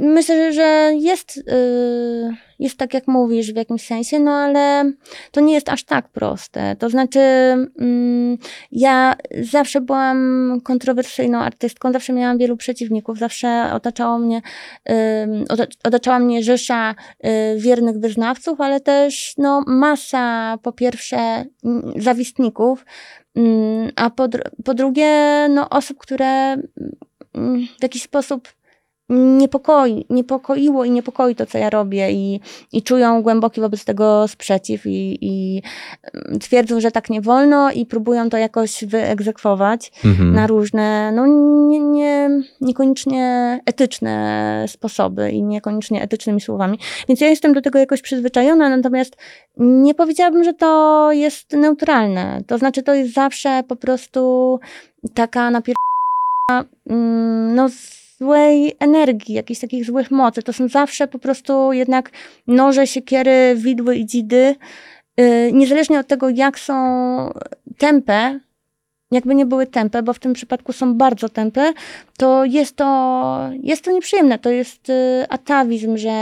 myślę, 0.01 0.53
że 0.53 0.93
jest, 0.99 1.37
yy, 1.37 2.37
jest 2.59 2.77
tak, 2.77 2.95
jak 2.95 3.09
mówisz 3.09 3.53
w 3.53 3.57
jakimś 3.57 3.87
sensie, 3.87 4.21
no 4.21 4.31
ale 4.31 4.93
to 5.31 5.41
nie 5.41 5.55
jest 5.55 5.69
aż 5.69 5.85
tak 5.85 6.09
proste. 6.09 6.77
To 6.77 6.91
znaczy, 6.91 7.19
yy, 7.19 8.39
ja 8.73 9.17
zawsze 9.43 9.81
byłam 9.81 10.61
kontrowersyjną 10.65 11.39
artystką, 11.39 11.93
zawsze 11.93 12.13
miałam 12.13 12.39
wielu 12.39 12.57
przeciwników, 12.57 13.19
zawsze 13.19 13.71
otaczało 13.73 14.19
mnie, 14.19 14.43
otaczała 15.85 16.19
mnie 16.19 16.43
rzesza 16.43 16.95
y, 16.95 17.61
wiernych 17.61 17.99
wyznawców, 17.99 18.61
ale 18.61 18.81
też 18.81 19.35
no, 19.39 19.65
masa 19.67 20.59
po 20.63 20.73
pierwsze 20.73 21.45
zawistników, 21.97 22.85
mm, 23.37 23.91
a 23.97 24.11
po, 24.11 24.29
po 24.65 24.75
drugie 24.75 25.47
no, 25.51 25.69
osób, 25.69 25.99
które 25.99 26.57
w 27.79 27.83
jakiś 27.83 28.03
sposób 28.03 28.49
niepokoi, 29.13 30.07
niepokoiło 30.11 30.85
i 30.85 30.91
niepokoi 30.91 31.35
to, 31.35 31.47
co 31.47 31.59
ja 31.59 31.71
robię 31.71 32.13
i, 32.13 32.41
i 32.73 32.83
czują 32.83 33.23
głęboki 33.23 33.61
wobec 33.61 33.85
tego 33.85 34.29
sprzeciw 34.29 34.87
i, 34.87 35.19
i 35.21 35.63
twierdzą, 36.41 36.81
że 36.81 36.91
tak 36.91 37.11
nie 37.11 37.21
wolno 37.21 37.71
i 37.71 37.87
próbują 37.87 38.31
to 38.31 38.37
jakoś 38.37 38.85
wyegzekwować 38.85 39.93
mhm. 40.05 40.35
na 40.35 40.47
różne, 40.47 41.13
no 41.13 41.27
nie, 41.69 41.81
nie, 41.81 42.31
niekoniecznie 42.61 43.61
etyczne 43.67 44.65
sposoby 44.69 45.31
i 45.31 45.43
niekoniecznie 45.43 46.03
etycznymi 46.03 46.41
słowami. 46.41 46.79
Więc 47.09 47.21
ja 47.21 47.29
jestem 47.29 47.53
do 47.53 47.61
tego 47.61 47.79
jakoś 47.79 48.03
przyzwyczajona, 48.03 48.69
natomiast 48.69 49.17
nie 49.57 49.95
powiedziałabym, 49.95 50.45
że 50.45 50.55
to 50.55 51.09
jest 51.13 51.53
neutralne. 51.53 52.41
To 52.47 52.59
znaczy, 52.59 52.83
to 52.83 52.95
jest 52.95 53.15
zawsze 53.15 53.63
po 53.69 53.77
prostu 53.77 54.61
taka 55.15 55.51
napier 55.51 55.75
Mm, 55.75 55.92
no, 57.55 57.69
złej 58.19 58.77
energii, 58.79 59.35
jakichś 59.35 59.61
takich 59.61 59.85
złych 59.85 60.11
mocy. 60.11 60.43
To 60.43 60.53
są 60.53 60.69
zawsze 60.69 61.09
po 61.09 61.19
prostu 61.19 61.73
jednak 61.73 62.11
noże, 62.47 62.87
siekiery, 62.87 63.55
widły 63.57 63.97
i 63.97 64.07
dzidy. 64.07 64.57
Y, 65.21 65.51
niezależnie 65.53 65.99
od 65.99 66.07
tego, 66.07 66.29
jak 66.29 66.59
są 66.59 66.75
tempe, 67.79 68.41
jakby 69.11 69.35
nie 69.35 69.47
były 69.47 69.67
tempe, 69.67 70.03
bo 70.03 70.13
w 70.13 70.19
tym 70.19 70.33
przypadku 70.33 70.73
są 70.73 70.95
bardzo 70.95 71.29
tempe, 71.29 71.73
to 72.19 72.45
jest 72.45 72.77
to, 72.77 73.51
jest 73.63 73.85
to 73.85 73.93
nieprzyjemne. 73.93 74.39
To 74.39 74.51
jest 74.51 74.89
y, 74.91 75.27
atawizm, 75.29 75.97
że 75.97 76.13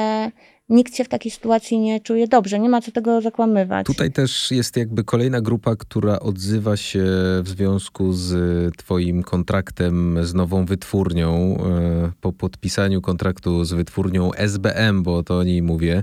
nikt 0.71 0.97
się 0.97 1.05
w 1.05 1.09
takiej 1.09 1.33
sytuacji 1.33 1.79
nie 1.79 2.01
czuje 2.01 2.29
dobrze, 2.29 2.59
nie 2.59 2.69
ma 2.69 2.81
co 2.81 2.93
tego 2.93 3.21
zakłamywać. 3.21 3.87
Tutaj 3.87 4.13
też 4.13 4.51
jest 4.51 4.77
jakby 4.77 5.05
kolejna 5.05 5.41
grupa, 5.41 5.77
która 5.77 6.21
odzywa 6.21 6.77
się 6.77 7.05
w 7.43 7.49
związku 7.49 8.13
z 8.13 8.77
Twoim 8.77 9.23
kontraktem 9.23 10.19
z 10.23 10.35
nową 10.35 10.65
wytwórnią, 10.65 11.57
e, 11.57 12.13
po 12.21 12.33
podpisaniu 12.33 13.01
kontraktu 13.01 13.65
z 13.65 13.73
wytwórnią 13.73 14.33
SBM, 14.35 15.03
bo 15.03 15.23
to 15.23 15.39
o 15.39 15.45
niej 15.45 15.63
mówię. 15.63 16.03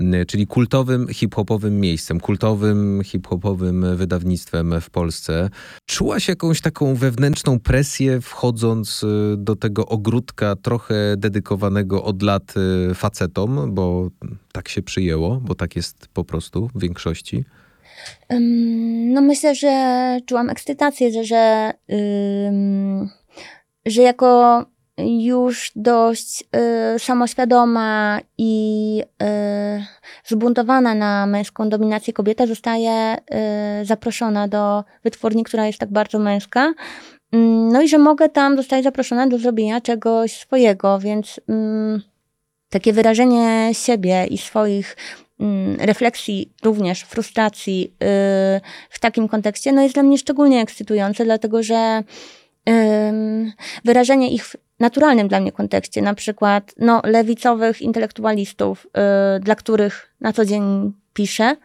Y, 0.00 0.26
czyli 0.26 0.46
kultowym 0.46 1.08
hip-hopowym 1.08 1.80
miejscem, 1.80 2.20
kultowym 2.20 3.00
hip-hopowym 3.04 3.96
wydawnictwem 3.96 4.80
w 4.80 4.90
Polsce. 4.90 5.50
Czułaś 5.86 6.28
jakąś 6.28 6.60
taką 6.60 6.94
wewnętrzną 6.94 7.60
presję 7.60 8.20
wchodząc 8.20 9.02
y, 9.02 9.34
do 9.38 9.56
tego 9.56 9.86
ogródka 9.86 10.56
trochę 10.56 11.16
dedykowanego 11.16 12.04
od 12.04 12.22
lat 12.22 12.54
y, 12.90 12.94
facetom, 12.94 13.74
bo 13.74 14.10
tak 14.52 14.68
się 14.68 14.82
przyjęło, 14.82 15.40
bo 15.40 15.54
tak 15.54 15.76
jest 15.76 16.08
po 16.08 16.24
prostu 16.24 16.70
w 16.74 16.80
większości? 16.80 17.44
No 19.06 19.20
myślę, 19.20 19.54
że 19.54 20.18
czułam 20.26 20.50
ekscytację, 20.50 21.12
że, 21.12 21.24
że, 21.24 21.72
że 23.86 24.02
jako 24.02 24.64
już 24.98 25.72
dość 25.76 26.44
y, 26.94 26.98
samoświadoma 26.98 28.20
i 28.38 29.02
y, 29.22 29.84
zbuntowana 30.24 30.94
na 30.94 31.26
męską 31.26 31.68
dominację 31.68 32.12
kobieta 32.12 32.46
zostaje 32.46 33.16
y, 33.82 33.84
zaproszona 33.84 34.48
do 34.48 34.84
wytwórni, 35.04 35.44
która 35.44 35.66
jest 35.66 35.78
tak 35.78 35.92
bardzo 35.92 36.18
męska. 36.18 36.74
Mm, 37.32 37.68
no 37.68 37.82
i 37.82 37.88
że 37.88 37.98
mogę 37.98 38.28
tam 38.28 38.56
zostać 38.56 38.84
zaproszona 38.84 39.26
do 39.26 39.38
zrobienia 39.38 39.80
czegoś 39.80 40.32
swojego, 40.32 40.98
więc 40.98 41.40
mm, 41.48 42.02
takie 42.70 42.92
wyrażenie 42.92 43.70
siebie 43.72 44.26
i 44.26 44.38
swoich 44.38 44.96
mm, 45.40 45.76
refleksji, 45.80 46.52
również 46.62 47.02
frustracji 47.02 47.84
y, 47.84 47.96
w 48.90 49.00
takim 49.00 49.28
kontekście, 49.28 49.72
no 49.72 49.82
jest 49.82 49.94
dla 49.94 50.02
mnie 50.02 50.18
szczególnie 50.18 50.60
ekscytujące, 50.60 51.24
dlatego 51.24 51.62
że 51.62 52.02
wyrażenie 53.84 54.30
ich 54.30 54.54
naturalnym 54.80 55.28
dla 55.28 55.40
mnie 55.40 55.52
kontekście, 55.52 56.02
na 56.02 56.14
przykład 56.14 56.74
no, 56.78 57.02
lewicowych 57.04 57.82
intelektualistów, 57.82 58.86
yy, 58.94 59.40
dla 59.40 59.54
których 59.54 60.14
na 60.20 60.32
co 60.32 60.44
dzień 60.44 60.92
piszę, 61.12 61.56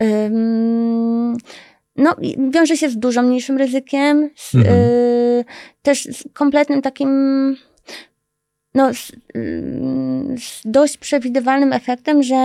yy, 0.00 0.06
no, 1.96 2.16
wiąże 2.50 2.76
się 2.76 2.90
z 2.90 2.98
dużo 2.98 3.22
mniejszym 3.22 3.58
ryzykiem, 3.58 4.30
z, 4.36 4.54
mhm. 4.54 4.76
yy, 4.76 5.44
też 5.82 6.02
z 6.04 6.24
kompletnym 6.32 6.82
takim 6.82 7.56
no, 8.74 8.94
z, 8.94 9.12
z, 10.42 10.62
dość 10.64 10.98
przewidywalnym 10.98 11.72
efektem, 11.72 12.22
że 12.22 12.36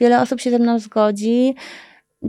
wiele 0.00 0.20
osób 0.20 0.40
się 0.40 0.50
ze 0.50 0.58
mną 0.58 0.78
zgodzi, 0.78 1.54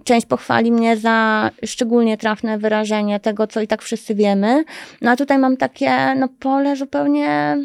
Część 0.04 0.26
pochwali 0.26 0.72
mnie 0.72 0.98
za 0.98 1.50
szczególnie 1.66 2.18
trafne 2.18 2.58
wyrażenie 2.58 3.20
tego, 3.20 3.48
co 3.48 3.62
i 3.62 3.68
tak 3.68 3.82
wszyscy 3.82 4.16
wiemy. 4.16 4.64
No 5.02 5.12
a 5.12 5.16
tutaj 5.16 5.38
mam 5.38 5.58
takie 5.58 6.16
no, 6.16 6.28
pole 6.40 6.76
zupełnie, 6.76 7.58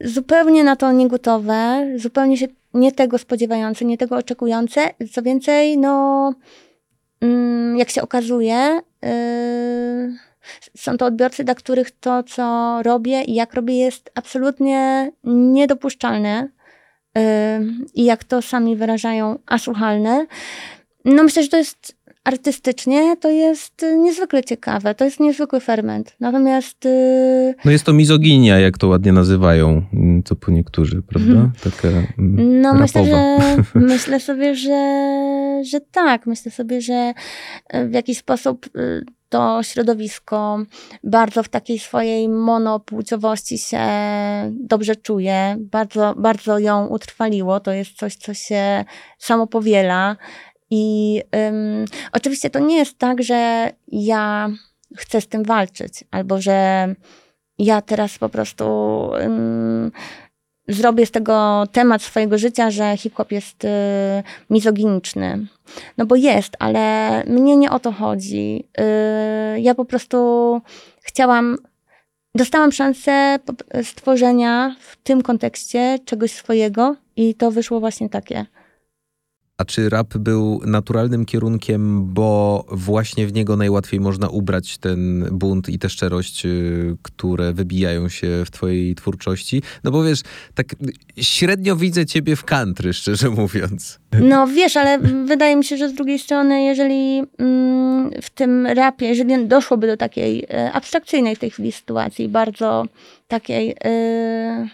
zupełnie 0.00 0.64
na 0.64 0.76
to 0.76 0.92
niegotowe, 0.92 1.86
zupełnie 1.96 2.36
się 2.36 2.46
nie 2.74 2.92
tego 2.92 3.18
spodziewające, 3.18 3.84
nie 3.84 3.98
tego 3.98 4.16
oczekujące. 4.16 4.90
Co 5.12 5.22
więcej, 5.22 5.78
no, 5.78 6.34
mm, 7.20 7.76
jak 7.76 7.90
się 7.90 8.02
okazuje, 8.02 8.80
yy, 9.02 9.10
są 10.76 10.96
to 10.96 11.06
odbiorcy, 11.06 11.44
dla 11.44 11.54
których 11.54 11.90
to, 11.90 12.22
co 12.22 12.78
robię 12.82 13.22
i 13.22 13.34
jak 13.34 13.54
robię, 13.54 13.78
jest 13.78 14.10
absolutnie 14.14 15.10
niedopuszczalne. 15.24 16.48
Yy, 17.16 17.22
I 17.94 18.04
jak 18.04 18.24
to 18.24 18.42
sami 18.42 18.76
wyrażają, 18.76 19.38
asłuchalne. 19.46 20.26
No 21.04 21.22
myślę, 21.22 21.42
że 21.42 21.48
to 21.48 21.56
jest 21.56 21.96
artystycznie, 22.24 23.16
to 23.16 23.30
jest 23.30 23.82
y, 23.82 23.96
niezwykle 23.96 24.44
ciekawe, 24.44 24.94
to 24.94 25.04
jest 25.04 25.20
niezwykły 25.20 25.60
ferment. 25.60 26.16
Natomiast... 26.20 26.84
Yy... 26.84 27.54
No 27.64 27.70
jest 27.70 27.84
to 27.84 27.92
mizoginia, 27.92 28.58
jak 28.58 28.78
to 28.78 28.88
ładnie 28.88 29.12
nazywają, 29.12 29.82
mm, 29.92 30.22
co 30.22 30.36
po 30.36 30.50
niektórzy, 30.50 31.02
prawda? 31.02 31.32
Mhm. 31.32 31.52
Taka 31.64 31.88
mm, 31.88 32.60
No 32.60 32.74
myślę, 32.74 33.04
że, 33.04 33.38
myślę 33.74 34.20
sobie, 34.20 34.54
że, 34.54 35.62
że 35.64 35.80
tak. 35.80 36.26
Myślę 36.26 36.50
sobie, 36.50 36.80
że 36.80 37.14
y, 37.74 37.88
w 37.88 37.92
jakiś 37.92 38.18
sposób 38.18 38.66
y, 38.76 39.04
to 39.28 39.62
środowisko 39.62 40.58
bardzo 41.04 41.42
w 41.42 41.48
takiej 41.48 41.78
swojej 41.78 42.28
monopłciowości 42.28 43.58
się 43.58 43.80
dobrze 44.50 44.96
czuje, 44.96 45.56
bardzo, 45.60 46.14
bardzo 46.18 46.58
ją 46.58 46.86
utrwaliło. 46.86 47.60
To 47.60 47.72
jest 47.72 47.92
coś, 47.92 48.16
co 48.16 48.34
się 48.34 48.84
samo 49.18 49.46
powiela. 49.46 50.16
I 50.76 51.22
oczywiście 52.12 52.50
to 52.50 52.58
nie 52.58 52.76
jest 52.76 52.98
tak, 52.98 53.22
że 53.22 53.70
ja 53.88 54.50
chcę 54.96 55.20
z 55.20 55.26
tym 55.26 55.44
walczyć, 55.44 56.04
albo 56.10 56.40
że 56.40 56.88
ja 57.58 57.82
teraz 57.82 58.18
po 58.18 58.28
prostu 58.28 58.64
zrobię 60.68 61.06
z 61.06 61.10
tego 61.10 61.66
temat 61.72 62.02
swojego 62.02 62.38
życia, 62.38 62.70
że 62.70 62.96
hip-hop 62.96 63.32
jest 63.32 63.64
y, 63.64 63.68
mizoginiczny. 64.50 65.46
No 65.98 66.06
bo 66.06 66.16
jest, 66.16 66.56
ale 66.58 67.24
mnie 67.26 67.56
nie 67.56 67.70
o 67.70 67.78
to 67.78 67.92
chodzi. 67.92 68.68
Y, 69.56 69.60
ja 69.60 69.74
po 69.74 69.84
prostu 69.84 70.60
chciałam, 71.02 71.56
dostałam 72.34 72.72
szansę 72.72 73.38
stworzenia 73.82 74.76
w 74.80 74.96
tym 74.96 75.22
kontekście 75.22 75.98
czegoś 76.04 76.32
swojego 76.32 76.96
i 77.16 77.34
to 77.34 77.50
wyszło 77.50 77.80
właśnie 77.80 78.08
takie. 78.08 78.46
Czy 79.64 79.88
rap 79.88 80.18
był 80.18 80.60
naturalnym 80.66 81.24
kierunkiem, 81.24 82.12
bo 82.14 82.64
właśnie 82.70 83.26
w 83.26 83.32
niego 83.32 83.56
najłatwiej 83.56 84.00
można 84.00 84.28
ubrać 84.28 84.78
ten 84.78 85.28
bunt 85.32 85.68
i 85.68 85.78
tę 85.78 85.88
szczerość, 85.88 86.46
y, 86.46 86.96
które 87.02 87.52
wybijają 87.52 88.08
się 88.08 88.44
w 88.46 88.50
twojej 88.50 88.94
twórczości? 88.94 89.62
No 89.84 89.90
bo 89.90 90.04
wiesz, 90.04 90.20
tak 90.54 90.66
średnio 91.16 91.76
widzę 91.76 92.06
ciebie 92.06 92.36
w 92.36 92.44
country, 92.44 92.92
szczerze 92.92 93.30
mówiąc. 93.30 93.98
No 94.20 94.46
wiesz, 94.46 94.76
ale 94.76 94.98
wydaje 95.24 95.56
mi 95.56 95.64
się, 95.64 95.76
że 95.76 95.88
z 95.88 95.94
drugiej 95.94 96.18
strony, 96.18 96.62
jeżeli 96.62 97.22
mm, 97.38 98.10
w 98.22 98.30
tym 98.30 98.66
rapie, 98.66 99.06
jeżeli 99.06 99.46
doszłoby 99.46 99.86
do 99.86 99.96
takiej 99.96 100.46
e, 100.50 100.72
abstrakcyjnej 100.72 101.36
w 101.36 101.38
tej 101.38 101.50
chwili 101.50 101.72
sytuacji, 101.72 102.28
bardzo 102.28 102.84
takiej 103.28 103.74
e, 103.84 104.68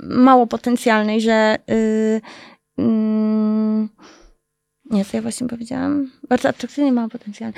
mało 0.00 0.46
potencjalnej, 0.46 1.20
że 1.20 1.56
y, 1.70 2.20
Mm, 2.78 3.88
nie, 4.90 5.04
co 5.04 5.16
ja 5.16 5.22
właśnie 5.22 5.48
powiedziałam? 5.48 6.10
Bardzo 6.28 6.48
abstrakcyjnie 6.48 6.92
mało 6.92 7.08
potencjalne. 7.08 7.54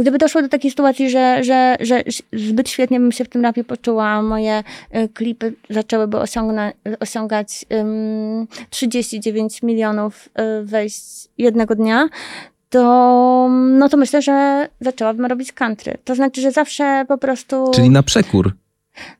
Gdyby 0.00 0.18
doszło 0.18 0.42
do 0.42 0.48
takiej 0.48 0.70
sytuacji, 0.70 1.10
że, 1.10 1.44
że, 1.44 1.76
że 1.80 2.02
zbyt 2.32 2.68
świetnie 2.68 3.00
bym 3.00 3.12
się 3.12 3.24
w 3.24 3.28
tym 3.28 3.42
rapie 3.42 3.64
poczuła, 3.64 4.22
moje 4.22 4.64
y, 4.96 5.08
klipy 5.08 5.54
zaczęłyby 5.70 6.18
osiągna, 6.18 6.72
osiągać 7.00 7.66
um, 7.70 8.46
39 8.70 9.62
milionów 9.62 10.28
y, 10.60 10.64
wejść 10.64 11.28
jednego 11.38 11.74
dnia, 11.74 12.08
to, 12.68 13.48
no 13.50 13.88
to 13.88 13.96
myślę, 13.96 14.22
że 14.22 14.68
zaczęłabym 14.80 15.26
robić 15.26 15.52
country. 15.52 15.98
To 16.04 16.14
znaczy, 16.14 16.40
że 16.40 16.52
zawsze 16.52 17.04
po 17.08 17.18
prostu... 17.18 17.70
Czyli 17.74 17.90
na 17.90 18.02
przekór. 18.02 18.52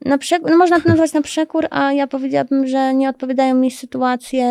Na 0.04 0.18
no 0.50 0.56
można 0.56 0.80
to 0.80 0.88
nazwać 0.88 1.12
na 1.12 1.22
przekór, 1.22 1.66
a 1.70 1.92
ja 1.92 2.06
powiedziałabym, 2.06 2.66
że 2.66 2.94
nie 2.94 3.08
odpowiadają 3.08 3.54
mi 3.54 3.70
sytuacje 3.70 4.46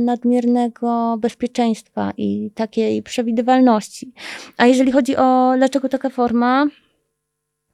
nadmiernego 0.00 1.16
bezpieczeństwa 1.18 2.12
i 2.16 2.50
takiej 2.54 3.02
przewidywalności. 3.02 4.12
A 4.56 4.66
jeżeli 4.66 4.92
chodzi 4.92 5.16
o 5.16 5.52
dlaczego 5.56 5.88
taka 5.88 6.10
forma, 6.10 6.66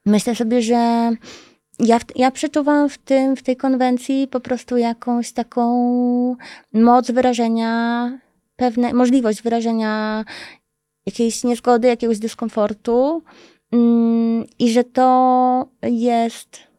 myślę 0.07 0.35
sobie, 0.35 0.63
że 0.63 1.11
ja, 1.79 1.99
ja 2.17 2.31
przeczuwam 2.31 2.89
w 2.89 2.99
tym, 2.99 3.37
w 3.37 3.43
tej 3.43 3.57
konwencji 3.57 4.29
po 4.29 4.41
prostu 4.41 4.77
jakąś 4.77 5.33
taką 5.33 6.37
moc 6.73 7.11
wyrażenia, 7.11 8.19
pewne, 8.57 8.93
możliwość 8.93 9.43
wyrażenia 9.43 10.25
jakiejś 11.07 11.45
niezgody, 11.45 11.89
jakiegoś 11.89 12.19
dyskomfortu 12.19 13.23
mm, 13.73 14.45
i 14.59 14.73
że 14.73 14.85
to 14.85 15.69
jest 15.83 16.70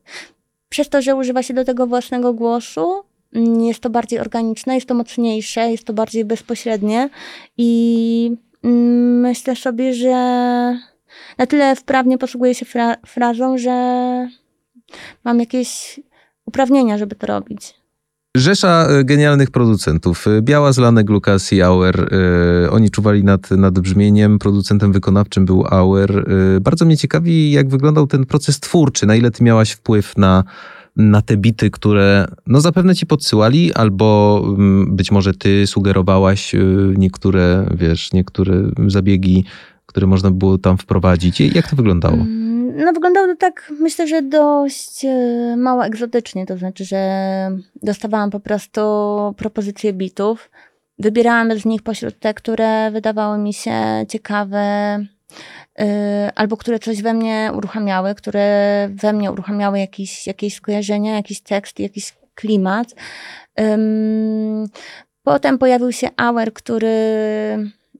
przez 0.72 0.90
to, 0.90 1.02
że 1.02 1.16
używa 1.16 1.44
się 1.44 1.54
do 1.54 1.66
tego 1.66 1.88
własnego 1.88 2.34
głosu, 2.34 3.04
mm, 3.34 3.62
jest 3.62 3.80
to 3.80 3.90
bardziej 3.90 4.20
organiczne, 4.20 4.76
jest 4.76 4.88
to 4.88 4.94
mocniejsze, 4.94 5.72
jest 5.72 5.84
to 5.84 5.94
bardziej 5.94 6.26
bezpośrednie 6.26 7.10
i 7.58 8.32
mm, 8.64 9.20
myślę 9.20 9.56
sobie, 9.56 9.94
że 9.94 10.12
na 11.38 11.46
tyle 11.48 11.76
wprawnie 11.76 12.18
posługuję 12.18 12.56
się 12.56 12.66
fra 12.66 12.96
frazą, 13.06 13.58
że 13.58 13.72
mam 15.24 15.40
jakieś 15.40 16.00
uprawnienia, 16.46 16.98
żeby 16.98 17.16
to 17.16 17.28
robić. 17.28 17.81
Rzesza 18.38 18.88
e, 18.88 19.04
genialnych 19.04 19.52
producentów. 19.52 20.28
E, 20.28 20.42
Biała, 20.42 20.74
Zlanek, 20.74 21.10
Lukas 21.10 21.54
i 21.54 21.62
Auer. 21.62 22.14
E, 22.14 22.72
oni 22.72 22.90
czuwali 22.90 23.24
nad, 23.24 23.52
nad 23.52 23.80
brzmieniem. 23.80 24.40
Producentem 24.40 24.92
wykonawczym 24.92 25.46
był 25.46 25.66
Auer. 25.70 26.26
Bardzo 26.62 26.86
mnie 26.86 26.98
ciekawi, 26.98 27.52
jak 27.52 27.70
wyglądał 27.70 28.08
ten 28.08 28.26
proces 28.26 28.60
twórczy. 28.60 29.06
Na 29.06 29.16
ile 29.16 29.32
ty 29.32 29.44
miałaś 29.44 29.72
wpływ 29.72 30.18
na, 30.18 30.44
na 30.96 31.22
te 31.22 31.38
bity, 31.38 31.70
które 31.70 32.28
no 32.48 32.62
zapewne 32.62 32.96
ci 32.96 33.06
podsyłali, 33.06 33.74
albo 33.74 34.42
mm, 34.48 34.96
być 34.96 35.12
może 35.12 35.34
ty 35.34 35.68
sugerowałaś 35.68 36.56
niektóre, 36.98 37.66
wiesz, 37.76 38.14
niektóre 38.14 38.54
zabiegi, 38.88 39.46
które 39.92 40.08
można 40.08 40.32
było 40.32 40.58
tam 40.58 40.78
wprowadzić. 40.78 41.40
Jak 41.40 41.70
to 41.70 41.76
wyglądało? 41.76 42.16
Mm, 42.16 42.86
no 42.86 42.94
wyglądało 42.94 43.28
to 43.28 43.36
tak, 43.36 43.72
myślę, 43.80 44.08
że 44.08 44.22
dość 44.22 45.06
e, 45.06 45.56
mało 45.58 45.86
egzotycznie, 45.86 46.46
to 46.46 46.58
znaczy, 46.58 46.86
że 46.86 47.02
dostawałam 47.84 48.30
po 48.30 48.40
prostu 48.40 48.82
propozycje 49.38 49.94
bitów, 49.94 50.50
wybierałam 51.00 51.60
z 51.60 51.66
nich 51.66 51.82
pośród 51.82 52.20
te, 52.20 52.34
które 52.34 52.92
wydawały 52.92 53.38
mi 53.38 53.54
się 53.54 54.06
ciekawe, 54.10 54.60
e, 55.80 56.32
albo 56.36 56.58
które 56.58 56.80
coś 56.80 57.02
we 57.02 57.14
mnie 57.14 57.52
uruchamiały, 57.58 58.16
które 58.16 58.90
we 58.94 59.14
mnie 59.14 59.32
uruchamiały 59.32 59.80
jakieś, 59.80 60.28
jakieś 60.28 60.56
skojarzenia, 60.56 61.16
jakiś 61.16 61.42
tekst, 61.42 61.80
jakiś 61.80 62.14
klimat. 62.36 62.96
Potem 65.24 65.58
pojawił 65.58 65.92
się 65.92 66.08
Auer, 66.18 66.54
który 66.54 66.92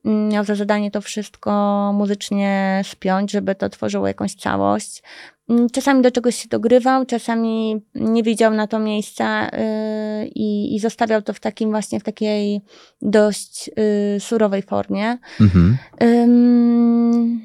miał 0.04 0.44
za 0.44 0.54
zadanie 0.54 0.90
to 0.90 1.00
wszystko 1.00 1.50
muzycznie 1.94 2.82
spiąć, 2.84 3.30
żeby 3.30 3.54
to 3.54 3.68
tworzyło 3.68 4.06
jakąś 4.06 4.34
całość. 4.34 5.02
Mm, 5.48 5.70
czasami 5.70 6.02
do 6.02 6.10
czegoś 6.10 6.36
się 6.36 6.48
dogrywał, 6.48 7.06
czasami 7.06 7.82
nie 7.94 8.22
widział 8.22 8.54
na 8.54 8.66
to 8.66 8.78
miejsca 8.78 9.44
yy, 9.44 10.26
i, 10.74 10.78
zostawiał 10.80 11.22
to 11.22 11.32
w 11.32 11.40
takim 11.40 11.70
właśnie, 11.70 12.00
w 12.00 12.02
takiej 12.02 12.60
dość 13.02 13.70
yy, 13.76 14.20
surowej 14.20 14.62
formie. 14.62 15.18
Mhm. 15.40 15.78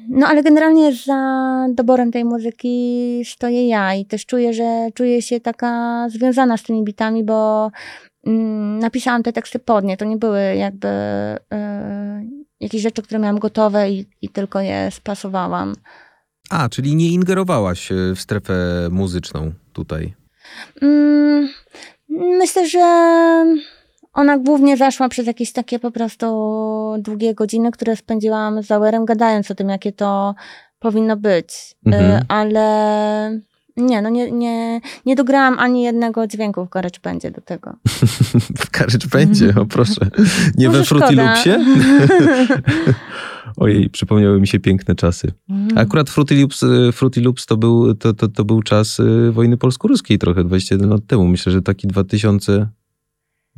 no 0.08 0.26
ale 0.26 0.42
generalnie 0.42 0.92
za 0.92 1.66
doborem 1.70 2.12
tej 2.12 2.24
muzyki 2.24 3.22
stoję 3.24 3.68
ja 3.68 3.94
i 3.94 4.04
też 4.04 4.26
czuję, 4.26 4.52
że 4.52 4.88
czuję 4.94 5.22
się 5.22 5.40
taka 5.40 6.06
związana 6.10 6.56
z 6.56 6.62
tymi 6.62 6.84
bitami, 6.84 7.24
bo 7.24 7.70
mm, 8.26 8.78
napisałam 8.78 9.22
te 9.22 9.32
teksty 9.32 9.58
pod 9.58 9.84
nie. 9.84 9.96
To 9.96 10.04
nie 10.04 10.16
były 10.16 10.40
jakby 10.56 10.88
yy, 11.50 12.37
jakieś 12.60 12.82
rzeczy, 12.82 13.02
które 13.02 13.20
miałam 13.20 13.38
gotowe 13.38 13.90
i, 13.90 14.06
i 14.22 14.28
tylko 14.28 14.60
je 14.60 14.90
spasowałam. 14.90 15.74
A, 16.50 16.68
czyli 16.68 16.96
nie 16.96 17.08
ingerowałaś 17.08 17.92
e, 17.92 17.94
w 18.14 18.20
strefę 18.20 18.54
muzyczną 18.90 19.52
tutaj? 19.72 20.14
Mm, 20.82 21.48
myślę, 22.10 22.68
że 22.68 22.78
ona 24.12 24.38
głównie 24.38 24.76
zaszła 24.76 25.08
przez 25.08 25.26
jakieś 25.26 25.52
takie 25.52 25.78
po 25.78 25.90
prostu 25.90 26.26
długie 26.98 27.34
godziny, 27.34 27.70
które 27.70 27.96
spędziłam 27.96 28.62
z 28.62 28.66
Zauerem, 28.66 29.04
gadając 29.04 29.50
o 29.50 29.54
tym, 29.54 29.68
jakie 29.68 29.92
to 29.92 30.34
powinno 30.78 31.16
być. 31.16 31.76
E, 31.86 31.98
mhm. 31.98 32.24
Ale 32.28 33.40
nie, 33.78 34.02
no 34.02 34.08
nie, 34.08 34.30
nie, 34.30 34.80
nie 35.06 35.16
dograłam 35.16 35.58
ani 35.58 35.82
jednego 35.82 36.26
dźwięku 36.26 36.66
w 36.66 36.68
GarageBandzie 36.68 37.30
do 37.30 37.40
tego. 37.40 37.76
w 38.62 38.70
GarageBandzie, 38.70 39.54
o 39.60 39.66
proszę. 39.66 40.10
Nie 40.56 40.66
Może 40.66 40.78
we 40.78 40.84
Fruity 40.84 41.14
Loopsie? 41.14 41.50
Ojej, 43.56 43.90
przypomniały 43.90 44.40
mi 44.40 44.46
się 44.46 44.60
piękne 44.60 44.94
czasy. 44.94 45.32
Mm. 45.50 45.78
Akurat 45.78 46.10
Fruity 46.10 46.34
Loops, 46.34 46.62
y, 46.62 46.92
Fruity 46.92 47.20
Loops 47.20 47.46
to, 47.46 47.56
był, 47.56 47.94
to, 47.94 48.14
to, 48.14 48.28
to 48.28 48.44
był 48.44 48.62
czas 48.62 49.00
y, 49.00 49.32
wojny 49.32 49.56
polsko-ruskiej 49.56 50.18
trochę, 50.18 50.44
21 50.44 50.90
lat 50.90 51.06
temu. 51.06 51.28
Myślę, 51.28 51.52
że 51.52 51.62
taki 51.62 51.86
2000 51.86 52.68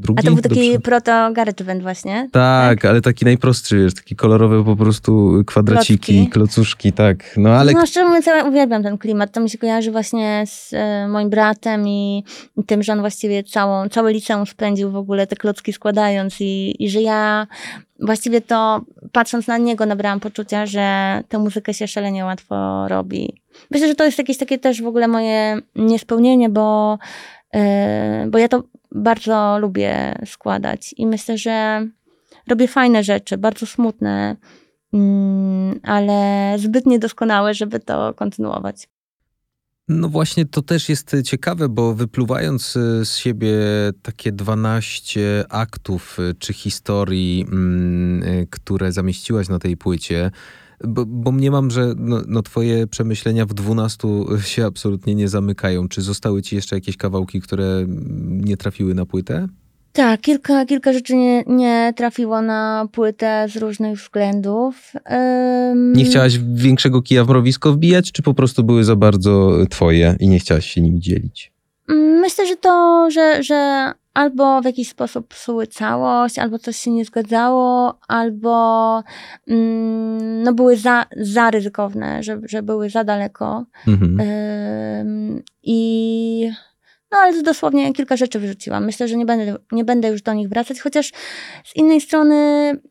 Drugi? 0.00 0.20
A 0.20 0.22
to 0.22 0.32
był 0.32 0.42
taki 0.42 0.80
proto 0.80 1.32
GarageBand 1.32 1.82
właśnie? 1.82 2.28
Tak, 2.32 2.80
tak, 2.80 2.84
ale 2.84 3.00
taki 3.00 3.24
najprostszy, 3.24 3.78
wiesz, 3.78 3.94
taki 3.94 4.16
kolorowy 4.16 4.64
po 4.64 4.76
prostu 4.76 5.42
kwadraciki, 5.46 6.28
klocuszki, 6.28 6.92
tak. 6.92 7.34
No, 7.36 7.50
ale... 7.50 7.72
no 7.72 7.86
szczerze 7.86 8.06
mówiąc, 8.06 8.26
ja 8.26 8.44
uwielbiam 8.44 8.82
ten 8.82 8.98
klimat. 8.98 9.32
To 9.32 9.40
mi 9.40 9.50
się 9.50 9.58
kojarzy 9.58 9.92
właśnie 9.92 10.44
z 10.46 10.70
e, 10.72 11.08
moim 11.08 11.30
bratem 11.30 11.88
i, 11.88 12.24
i, 12.56 12.64
tym, 12.64 12.82
że 12.82 12.92
on 12.92 13.00
właściwie 13.00 13.44
całą, 13.44 13.88
całe 13.88 14.12
liceum 14.12 14.46
spędził 14.46 14.90
w 14.90 14.96
ogóle 14.96 15.26
te 15.26 15.36
klocki 15.36 15.72
składając 15.72 16.40
i, 16.40 16.84
i 16.84 16.90
że 16.90 17.00
ja 17.00 17.46
właściwie 18.00 18.40
to 18.40 18.80
patrząc 19.12 19.46
na 19.46 19.58
niego 19.58 19.86
nabrałam 19.86 20.20
poczucia, 20.20 20.66
że 20.66 21.20
tę 21.28 21.38
muzykę 21.38 21.74
się 21.74 21.88
szalenie 21.88 22.24
łatwo 22.24 22.88
robi. 22.88 23.42
Myślę, 23.70 23.88
że 23.88 23.94
to 23.94 24.04
jest 24.04 24.18
jakieś 24.18 24.38
takie 24.38 24.58
też 24.58 24.82
w 24.82 24.86
ogóle 24.86 25.08
moje 25.08 25.58
niespełnienie, 25.76 26.48
bo, 26.48 26.98
yy, 27.54 27.60
bo 28.28 28.38
ja 28.38 28.48
to 28.48 28.62
bardzo 28.92 29.58
lubię 29.58 30.18
składać 30.26 30.94
i 30.96 31.06
myślę, 31.06 31.38
że 31.38 31.86
robię 32.48 32.68
fajne 32.68 33.04
rzeczy, 33.04 33.38
bardzo 33.38 33.66
smutne, 33.66 34.36
mm, 34.92 35.80
ale 35.82 36.56
zbyt 36.58 36.86
niedoskonałe, 36.86 37.54
żeby 37.54 37.80
to 37.80 38.14
kontynuować. 38.14 38.88
No 39.92 40.08
właśnie 40.08 40.46
to 40.46 40.62
też 40.62 40.88
jest 40.88 41.16
ciekawe, 41.24 41.68
bo 41.68 41.94
wypluwając 41.94 42.76
e, 42.76 43.04
z 43.04 43.16
siebie 43.16 43.52
takie 44.02 44.32
12 44.32 45.44
aktów 45.48 46.18
e, 46.20 46.34
czy 46.34 46.52
historii, 46.52 47.46
mm, 47.48 48.22
e, 48.22 48.46
które 48.46 48.92
zamieściłaś 48.92 49.48
na 49.48 49.58
tej 49.58 49.76
płycie, 49.76 50.30
bo, 50.84 51.06
bo 51.06 51.32
mniemam, 51.32 51.70
że 51.70 51.94
no, 51.96 52.20
no 52.28 52.42
twoje 52.42 52.86
przemyślenia 52.86 53.46
w 53.46 53.54
dwunastu 53.54 54.26
się 54.44 54.66
absolutnie 54.66 55.14
nie 55.14 55.28
zamykają. 55.28 55.88
Czy 55.88 56.02
zostały 56.02 56.42
ci 56.42 56.56
jeszcze 56.56 56.76
jakieś 56.76 56.96
kawałki, 56.96 57.40
które 57.40 57.86
nie 58.28 58.56
trafiły 58.56 58.94
na 58.94 59.06
płytę? 59.06 59.48
Tak, 59.92 60.20
kilka, 60.20 60.66
kilka 60.66 60.92
rzeczy 60.92 61.16
nie, 61.16 61.44
nie 61.46 61.92
trafiło 61.96 62.42
na 62.42 62.88
płytę 62.92 63.46
z 63.52 63.56
różnych 63.56 63.98
względów. 63.98 64.92
Nie 65.74 66.04
chciałaś 66.04 66.38
większego 66.38 67.02
kija 67.02 67.24
w 67.24 67.28
mrowisko 67.28 67.72
wbijać, 67.72 68.12
czy 68.12 68.22
po 68.22 68.34
prostu 68.34 68.64
były 68.64 68.84
za 68.84 68.96
bardzo 68.96 69.52
twoje 69.70 70.16
i 70.20 70.28
nie 70.28 70.38
chciałaś 70.38 70.66
się 70.66 70.80
nimi 70.80 71.00
dzielić? 71.00 71.52
Myślę, 72.20 72.46
że 72.46 72.56
to, 72.56 73.08
że, 73.10 73.42
że 73.42 73.92
albo 74.14 74.60
w 74.60 74.64
jakiś 74.64 74.88
sposób 74.88 75.28
psuły 75.28 75.66
całość, 75.66 76.38
albo 76.38 76.58
coś 76.58 76.76
się 76.76 76.90
nie 76.90 77.04
zgadzało, 77.04 77.98
albo 78.08 79.02
mm, 79.48 80.42
no 80.42 80.52
były 80.52 80.76
za, 80.76 81.06
za 81.16 81.50
ryzykowne, 81.50 82.22
że, 82.22 82.40
że 82.44 82.62
były 82.62 82.90
za 82.90 83.04
daleko. 83.04 83.64
Mhm. 83.88 84.20
Ym, 84.20 85.42
I 85.62 86.50
no 87.12 87.18
ale 87.18 87.42
dosłownie 87.42 87.92
kilka 87.92 88.16
rzeczy 88.16 88.38
wyrzuciłam. 88.38 88.84
Myślę, 88.84 89.08
że 89.08 89.16
nie 89.16 89.26
będę, 89.26 89.56
nie 89.72 89.84
będę 89.84 90.08
już 90.08 90.22
do 90.22 90.32
nich 90.32 90.48
wracać, 90.48 90.80
chociaż 90.80 91.12
z 91.64 91.76
innej 91.76 92.00
strony 92.00 92.34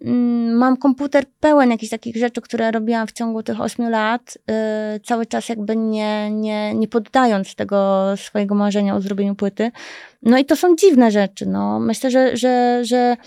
mm, 0.01 0.58
mam 0.58 0.77
komputer 0.77 1.25
pełen 1.39 1.71
jakichś 1.71 1.89
takich 1.89 2.15
rzeczy, 2.15 2.41
które 2.41 2.71
robiłam 2.71 3.08
w 3.08 3.12
ciągu 3.12 3.43
tych 3.43 3.62
ośmiu 3.62 3.89
lat, 3.89 4.38
yy, 4.47 4.99
cały 4.99 5.25
czas 5.25 5.49
jakby 5.49 5.75
nie, 5.75 6.32
nie, 6.32 6.75
nie 6.75 6.88
poddając 6.88 7.55
tego 7.55 8.08
swojego 8.17 8.55
marzenia 8.55 8.95
o 8.95 9.01
zrobieniu 9.01 9.36
płyty. 9.36 9.71
No 10.23 10.38
i 10.38 10.45
to 10.45 10.55
są 10.55 10.75
dziwne 10.75 11.12
rzeczy. 11.12 11.45
No. 11.45 11.79
Myślę, 11.79 12.12
że, 12.12 12.38
że, 12.38 12.79
że 12.86 13.17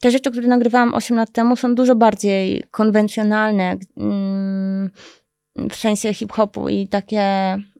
te 0.00 0.10
rzeczy, 0.10 0.30
które 0.30 0.46
nagrywałam 0.46 0.94
8 0.94 1.16
lat 1.16 1.30
temu, 1.30 1.56
są 1.56 1.74
dużo 1.74 1.94
bardziej 1.94 2.64
konwencjonalne. 2.70 3.76
Yy, 3.96 4.90
w 5.56 5.74
sensie 5.74 6.14
hip-hopu 6.14 6.68
i 6.68 6.88
takie 6.88 7.20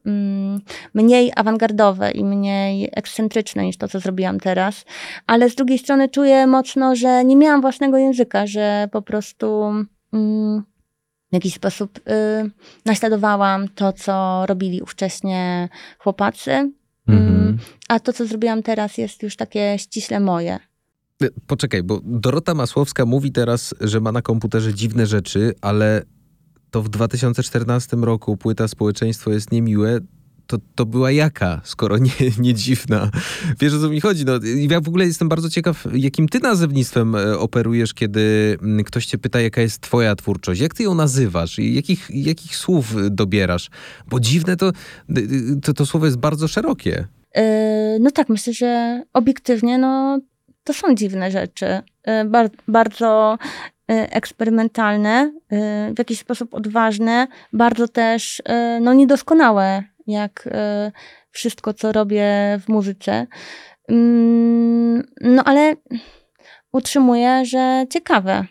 mm, 0.05 0.61
mniej 0.93 1.31
awangardowe 1.35 2.11
i 2.11 2.23
mniej 2.23 2.89
ekscentryczne 2.91 3.65
niż 3.65 3.77
to, 3.77 3.87
co 3.87 3.99
zrobiłam 3.99 4.39
teraz. 4.39 4.85
Ale 5.27 5.49
z 5.49 5.55
drugiej 5.55 5.79
strony 5.79 6.09
czuję 6.09 6.47
mocno, 6.47 6.95
że 6.95 7.25
nie 7.25 7.35
miałam 7.35 7.61
własnego 7.61 7.97
języka, 7.97 8.47
że 8.47 8.89
po 8.91 9.01
prostu 9.01 9.63
mm, 10.13 10.63
w 11.31 11.33
jakiś 11.33 11.53
sposób 11.53 11.97
y, 11.97 12.01
naśladowałam 12.85 13.67
to, 13.67 13.93
co 13.93 14.45
robili 14.45 14.81
ówcześnie 14.81 15.69
chłopacy. 15.99 16.71
Mhm. 17.07 17.37
Mm, 17.37 17.57
a 17.89 17.99
to, 17.99 18.13
co 18.13 18.25
zrobiłam 18.25 18.63
teraz, 18.63 18.97
jest 18.97 19.23
już 19.23 19.35
takie 19.35 19.75
ściśle 19.79 20.19
moje. 20.19 20.59
Poczekaj, 21.47 21.83
bo 21.83 22.01
Dorota 22.03 22.53
Masłowska 22.53 23.05
mówi 23.05 23.31
teraz, 23.31 23.75
że 23.81 23.99
ma 23.99 24.11
na 24.11 24.21
komputerze 24.21 24.73
dziwne 24.73 25.05
rzeczy, 25.05 25.53
ale 25.61 26.01
to 26.75 26.81
w 26.81 26.89
2014 26.89 27.97
roku 27.97 28.37
płyta 28.37 28.67
Społeczeństwo 28.67 29.31
jest 29.31 29.51
niemiłe, 29.51 29.99
to, 30.47 30.57
to 30.75 30.85
była 30.85 31.11
jaka, 31.11 31.61
skoro 31.63 31.97
nie, 31.97 32.11
nie 32.39 32.53
dziwna? 32.53 33.09
Wiesz, 33.59 33.73
o 33.73 33.79
co 33.79 33.89
mi 33.89 34.01
chodzi? 34.01 34.25
No, 34.25 34.33
ja 34.69 34.81
w 34.81 34.87
ogóle 34.87 35.05
jestem 35.05 35.29
bardzo 35.29 35.49
ciekaw, 35.49 35.87
jakim 35.93 36.27
ty 36.29 36.39
nazewnictwem 36.39 37.15
e, 37.15 37.39
operujesz, 37.39 37.93
kiedy 37.93 38.57
mm, 38.61 38.83
ktoś 38.83 39.05
cię 39.05 39.17
pyta, 39.17 39.41
jaka 39.41 39.61
jest 39.61 39.81
twoja 39.81 40.15
twórczość. 40.15 40.61
Jak 40.61 40.73
ty 40.73 40.83
ją 40.83 40.95
nazywasz? 40.95 41.59
I 41.59 41.73
jakich, 41.73 42.07
jakich 42.09 42.55
słów 42.55 42.95
dobierasz? 43.11 43.69
Bo 44.07 44.19
dziwne 44.19 44.57
to, 44.57 44.71
to, 45.61 45.73
to 45.73 45.85
słowo 45.85 46.05
jest 46.05 46.17
bardzo 46.17 46.47
szerokie. 46.47 47.07
Yy, 47.35 47.43
no 47.99 48.11
tak, 48.11 48.29
myślę, 48.29 48.53
że 48.53 49.03
obiektywnie, 49.13 49.77
no 49.77 50.19
to 50.63 50.73
są 50.73 50.95
dziwne 50.95 51.31
rzeczy. 51.31 51.65
Bar 52.25 52.49
bardzo 52.67 53.37
eksperymentalne, 53.87 55.33
yy, 55.51 55.59
w 55.93 55.99
jakiś 55.99 56.19
sposób 56.19 56.53
odważne, 56.53 57.27
bardzo 57.53 57.87
też 57.87 58.41
yy, 58.49 58.79
no, 58.81 58.93
niedoskonałe, 58.93 59.83
jak 60.07 60.49
wszystko, 61.31 61.73
co 61.73 61.91
robię 61.91 62.25
w 62.65 62.69
muzyce. 62.69 63.27
Mm, 63.87 65.03
no 65.21 65.43
ale 65.43 65.75
utrzymuję, 66.71 67.45
że 67.45 67.85
ciekawe. 67.89 68.45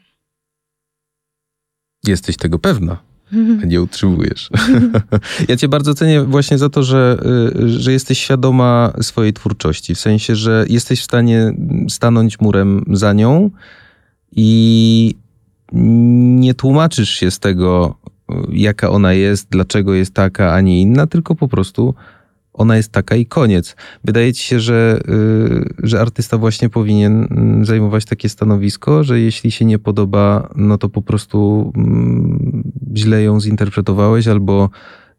Jesteś 2.07 2.37
tego 2.37 2.59
pewna. 2.59 3.03
A 3.63 3.67
nie 3.67 3.83
utrzymujesz. 3.83 4.51
ja 5.49 5.57
cię 5.57 5.69
bardzo 5.69 5.95
cenię 5.95 6.25
właśnie 6.25 6.59
za 6.59 6.69
to, 6.69 6.83
że, 6.83 7.17
y, 7.63 7.69
że 7.69 7.93
jesteś 7.93 8.19
świadoma 8.19 8.93
swojej 9.01 9.33
twórczości. 9.33 9.95
W 9.95 10.01
sensie, 10.01 10.37
że 10.37 10.65
jesteś 10.69 11.01
w 11.01 11.05
stanie 11.05 11.53
stanąć 11.89 12.41
murem 12.41 12.85
za 12.93 13.13
nią 13.13 13.51
i 14.33 15.15
nie 15.73 16.55
tłumaczysz 16.55 17.11
się 17.11 17.31
z 17.31 17.39
tego, 17.39 17.95
jaka 18.49 18.91
ona 18.91 19.13
jest, 19.13 19.49
dlaczego 19.51 19.95
jest 19.95 20.15
taka, 20.15 20.53
a 20.53 20.61
nie 20.61 20.81
inna, 20.81 21.07
tylko 21.07 21.35
po 21.35 21.49
prostu 21.49 21.95
ona 22.55 22.77
jest 22.77 22.93
taka 22.93 23.17
i 23.17 23.27
koniec. 23.27 23.77
Wydaje 24.05 24.33
ci 24.33 24.43
się, 24.43 24.61
że, 24.61 25.01
y, 25.09 25.65
że 25.83 26.01
artysta 26.01 26.39
właśnie 26.39 26.69
powinien 26.69 27.29
mm, 27.31 27.65
zajmować 27.65 28.05
takie 28.05 28.29
stanowisko, 28.29 29.05
że 29.05 29.21
jeśli 29.21 29.51
się 29.51 29.65
nie 29.65 29.79
podoba, 29.79 30.49
no 30.57 30.79
to 30.79 30.89
po 30.89 31.03
prostu 31.03 31.73
mm, 31.77 32.63
źle 32.97 33.23
ją 33.23 33.41
zinterpretowałeś 33.41 34.29
albo 34.29 34.71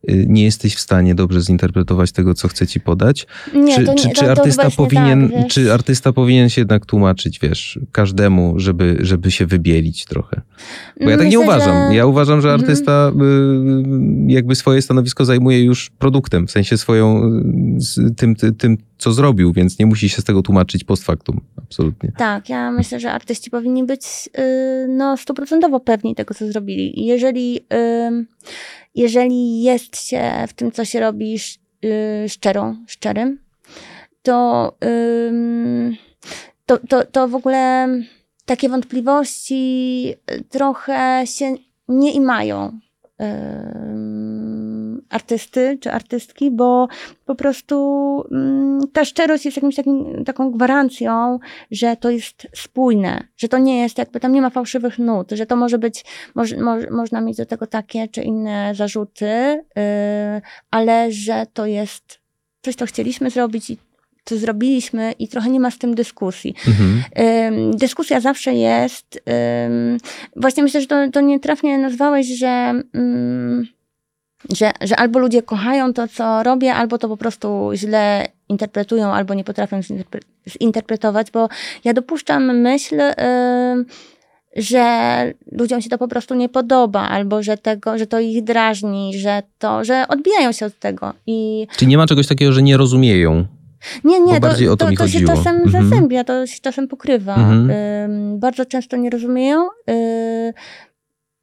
nie 0.07 0.43
jesteś 0.43 0.75
w 0.75 0.79
stanie 0.79 1.15
dobrze 1.15 1.41
zinterpretować 1.41 2.11
tego, 2.11 2.33
co 2.33 2.47
chce 2.47 2.67
ci 2.67 2.79
podać? 2.79 3.27
Nie, 3.53 3.75
czy, 3.75 3.83
to 3.85 3.91
nie, 3.93 3.97
czy, 3.99 4.07
to, 4.09 4.13
czy, 4.15 4.25
to 4.25 4.31
artysta 4.31 4.61
właśnie 4.63 4.85
powinien, 4.85 5.29
tak, 5.29 5.47
czy 5.47 5.73
artysta 5.73 6.13
powinien 6.13 6.49
się 6.49 6.61
jednak 6.61 6.85
tłumaczyć, 6.85 7.39
wiesz, 7.39 7.79
każdemu, 7.91 8.53
żeby, 8.57 8.97
żeby 8.99 9.31
się 9.31 9.45
wybielić 9.45 10.05
trochę? 10.05 10.41
Bo 11.01 11.09
ja 11.09 11.17
tak 11.17 11.27
nie 11.29 11.37
Myślę, 11.37 11.39
uważam. 11.55 11.89
że- 11.91 11.95
Ja 11.95 12.05
uważam, 12.05 12.41
że 12.41 12.47
Mhm. 12.49 12.61
artysta 12.69 13.11
y, 13.11 14.31
jakby 14.33 14.55
swoje 14.55 14.81
stanowisko 14.81 15.25
zajmuje 15.25 15.63
już 15.63 15.89
produktem, 15.89 16.47
w 16.47 16.51
sensie 16.51 16.77
swoją, 16.77 17.23
y, 17.97 18.11
tym, 18.17 18.35
ty- 18.35 18.51
tym, 18.51 18.77
co 18.97 19.13
zrobił, 19.13 19.53
więc 19.53 19.79
nie 19.79 19.85
musi 19.85 20.09
się 20.09 20.21
z 20.21 20.23
tego 20.23 20.41
tłumaczyć 20.41 20.83
post 20.83 21.03
factum. 21.03 21.41
Absolutnie. 21.57 22.11
Tak, 22.17 22.49
ja 22.49 22.71
myślę, 22.71 22.99
że 22.99 23.11
artyści 23.11 23.49
powinni 23.49 23.83
być 23.83 24.01
y, 24.39 24.87
no, 24.89 25.17
stuprocentowo 25.17 25.79
pewni 25.79 26.15
tego, 26.15 26.33
co 26.33 26.47
zrobili. 26.47 27.05
Jeżeli, 27.05 27.59
jeżeli 28.95 29.63
jest 29.63 30.01
się 30.01 30.31
w 30.47 30.53
tym, 30.53 30.71
co 30.71 30.85
się 30.85 30.99
robi, 30.99 31.37
y, 31.85 32.29
szczerą, 32.29 32.75
szczerym, 32.87 33.39
to, 34.21 34.75
to, 36.65 36.77
to, 36.77 37.05
to 37.05 37.27
w 37.27 37.35
ogóle 37.35 37.87
takie 38.45 38.69
wątpliwości 38.69 40.13
trochę 40.49 41.23
się 41.25 41.55
nie 41.87 42.13
imają 42.13 42.79
artysty 45.15 45.77
czy 45.81 45.91
artystki, 45.91 46.51
bo 46.51 46.87
po 47.25 47.35
prostu 47.35 47.75
ym, 48.31 48.79
ta 48.93 49.05
szczerość 49.05 49.45
jest 49.45 49.57
jakimś 49.57 49.75
takim, 49.75 50.25
taką 50.25 50.51
gwarancją, 50.51 51.39
że 51.71 51.95
to 51.95 52.09
jest 52.09 52.47
spójne, 52.55 53.27
że 53.37 53.47
to 53.47 53.57
nie 53.57 53.81
jest 53.81 53.97
jakby, 53.97 54.19
tam 54.19 54.31
nie 54.31 54.41
ma 54.41 54.49
fałszywych 54.49 54.99
nut, 54.99 55.31
że 55.31 55.45
to 55.45 55.55
może 55.55 55.77
być, 55.77 56.05
może, 56.35 56.57
może, 56.57 56.89
można 56.89 57.21
mieć 57.21 57.37
do 57.37 57.45
tego 57.45 57.67
takie 57.67 58.07
czy 58.07 58.21
inne 58.21 58.75
zarzuty, 58.75 59.25
yy, 59.25 60.41
ale 60.71 61.11
że 61.11 61.45
to 61.53 61.65
jest 61.65 62.19
coś, 62.61 62.75
co 62.75 62.85
chcieliśmy 62.85 63.29
zrobić 63.29 63.69
i 63.69 63.77
co 64.25 64.37
zrobiliśmy 64.37 65.11
i 65.19 65.27
trochę 65.27 65.49
nie 65.49 65.59
ma 65.59 65.71
z 65.71 65.77
tym 65.77 65.95
dyskusji. 65.95 66.55
Mhm. 66.67 67.03
Ym, 67.53 67.77
dyskusja 67.77 68.19
zawsze 68.19 68.53
jest. 68.53 69.21
Ym, 69.65 69.97
właśnie 70.35 70.63
myślę, 70.63 70.81
że 70.81 70.87
to, 70.87 70.95
to 71.11 71.21
nietrafnie 71.21 71.77
nazwałeś, 71.77 72.27
że, 72.27 72.81
ym, 72.95 73.67
że, 74.53 74.71
że 74.81 74.95
albo 74.95 75.19
ludzie 75.19 75.41
kochają 75.43 75.93
to, 75.93 76.07
co 76.07 76.43
robię, 76.43 76.73
albo 76.73 76.97
to 76.97 77.07
po 77.07 77.17
prostu 77.17 77.71
źle 77.73 78.27
interpretują, 78.49 79.13
albo 79.13 79.33
nie 79.33 79.43
potrafią 79.43 79.79
zinterpre- 79.79 80.19
zinterpretować, 80.61 81.31
bo 81.31 81.49
ja 81.83 81.93
dopuszczam 81.93 82.57
myśl, 82.59 82.95
ym, 83.01 83.85
że 84.55 84.83
ludziom 85.51 85.81
się 85.81 85.89
to 85.89 85.97
po 85.97 86.07
prostu 86.07 86.35
nie 86.35 86.49
podoba, 86.49 87.01
albo 87.09 87.43
że, 87.43 87.57
tego, 87.57 87.97
że 87.97 88.07
to 88.07 88.19
ich 88.19 88.43
drażni, 88.43 89.17
że 89.17 89.43
to, 89.59 89.83
że 89.83 90.05
odbijają 90.07 90.51
się 90.51 90.65
od 90.65 90.79
tego. 90.79 91.13
I 91.27 91.67
Czyli 91.77 91.89
nie 91.89 91.97
ma 91.97 92.07
czegoś 92.07 92.27
takiego, 92.27 92.51
że 92.51 92.61
nie 92.63 92.77
rozumieją. 92.77 93.45
nie, 94.03 94.19
nie, 94.19 94.39
to, 94.41 94.47
to 94.49 94.75
to, 94.77 94.91
to 94.97 95.07
się 95.07 95.21
czasem 95.27 95.55
Mhm. 95.55 95.71
zazębia, 95.89 96.23
to 96.23 96.47
się 96.47 96.59
czasem 96.61 96.87
pokrywa. 96.87 97.35
Mhm. 97.35 97.71
Ym, 97.71 98.39
bardzo 98.39 98.65
często 98.65 98.97
nie 98.97 99.09
rozumieją, 99.09 99.67
y, 99.89 100.53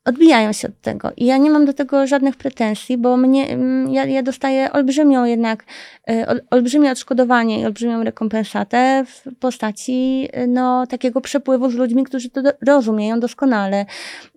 odbijają 0.04 0.52
się 0.52 0.68
od 0.68 0.80
tego. 0.80 1.12
I 1.16 1.26
ja 1.26 1.36
nie 1.36 1.50
mam 1.50 1.64
do 1.64 1.72
tego 1.72 2.06
żadnych 2.06 2.36
pretensji, 2.36 2.98
bo 2.98 3.16
mnie, 3.16 3.52
ym, 3.52 3.92
ja, 3.92 4.04
ja 4.04 4.22
dostaję 4.22 4.72
olbrzymią 4.72 5.24
jednak, 5.24 5.64
y, 6.10 6.26
ol, 6.26 6.40
olbrzymie 6.50 6.90
odszkodowanie 6.90 7.60
i 7.60 7.66
olbrzymią 7.66 8.04
rekompensatę 8.04 9.04
w 9.06 9.38
postaci 9.40 10.28
y, 10.36 10.46
no, 10.46 10.86
takiego 10.86 11.20
przepływu 11.20 11.70
z 11.70 11.74
ludźmi, 11.74 12.04
którzy 12.04 12.30
to 12.30 12.40
rozumieją 12.66 13.20
doskonale. 13.20 13.86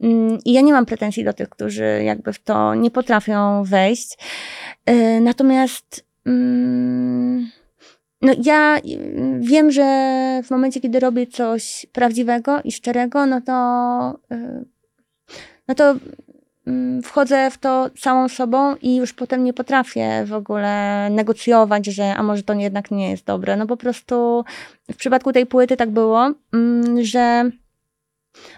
Ym, 0.04 0.38
I 0.46 0.54
ja 0.54 0.62
nie 0.62 0.74
mam 0.74 0.86
pretensji 0.86 1.24
do 1.24 1.34
tych, 1.34 1.50
którzy 1.50 2.04
jakby 2.04 2.34
w 2.34 2.40
to 2.40 2.76
nie 2.76 2.92
potrafią 2.92 3.64
wejść. 3.64 4.18
Y, 4.90 5.20
Natomiast 5.22 6.06
mm, 6.26 7.50
no 8.22 8.34
ja 8.44 8.78
wiem, 9.40 9.72
że 9.72 9.84
w 10.44 10.52
momencie, 10.52 10.82
kiedy 10.82 11.00
robię 11.00 11.28
coś 11.28 11.86
prawdziwego 11.92 12.62
i 12.64 12.72
szczerego, 12.72 13.26
no 13.26 13.42
to, 13.42 13.54
no 15.68 15.76
to 15.76 15.96
mm, 16.68 17.04
wchodzę 17.04 17.52
w 17.52 17.58
to 17.58 17.90
całą 18.00 18.30
sobą 18.30 18.76
i 18.76 18.96
już 18.96 19.14
potem 19.14 19.44
nie 19.44 19.54
potrafię 19.54 20.26
w 20.26 20.34
ogóle 20.34 21.08
negocjować, 21.10 21.86
że 21.86 22.16
a 22.16 22.24
może 22.24 22.44
to 22.44 22.54
jednak 22.54 22.92
nie 22.92 23.10
jest 23.12 23.26
dobre. 23.26 23.58
No 23.58 23.68
po 23.68 23.78
prostu 23.78 24.46
w 24.92 24.96
przypadku 24.96 25.34
tej 25.34 25.46
płyty 25.46 25.78
tak 25.78 25.90
było, 25.90 26.32
mm, 26.54 27.04
że 27.04 27.50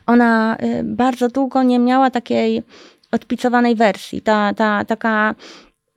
ona 0.05 0.57
y, 0.63 0.83
bardzo 0.83 1.27
długo 1.29 1.63
nie 1.63 1.79
miała 1.79 2.11
takiej 2.11 2.63
odpicowanej 3.11 3.75
wersji. 3.75 4.21
Ta, 4.21 4.53
ta 4.53 4.85
taka 4.85 5.35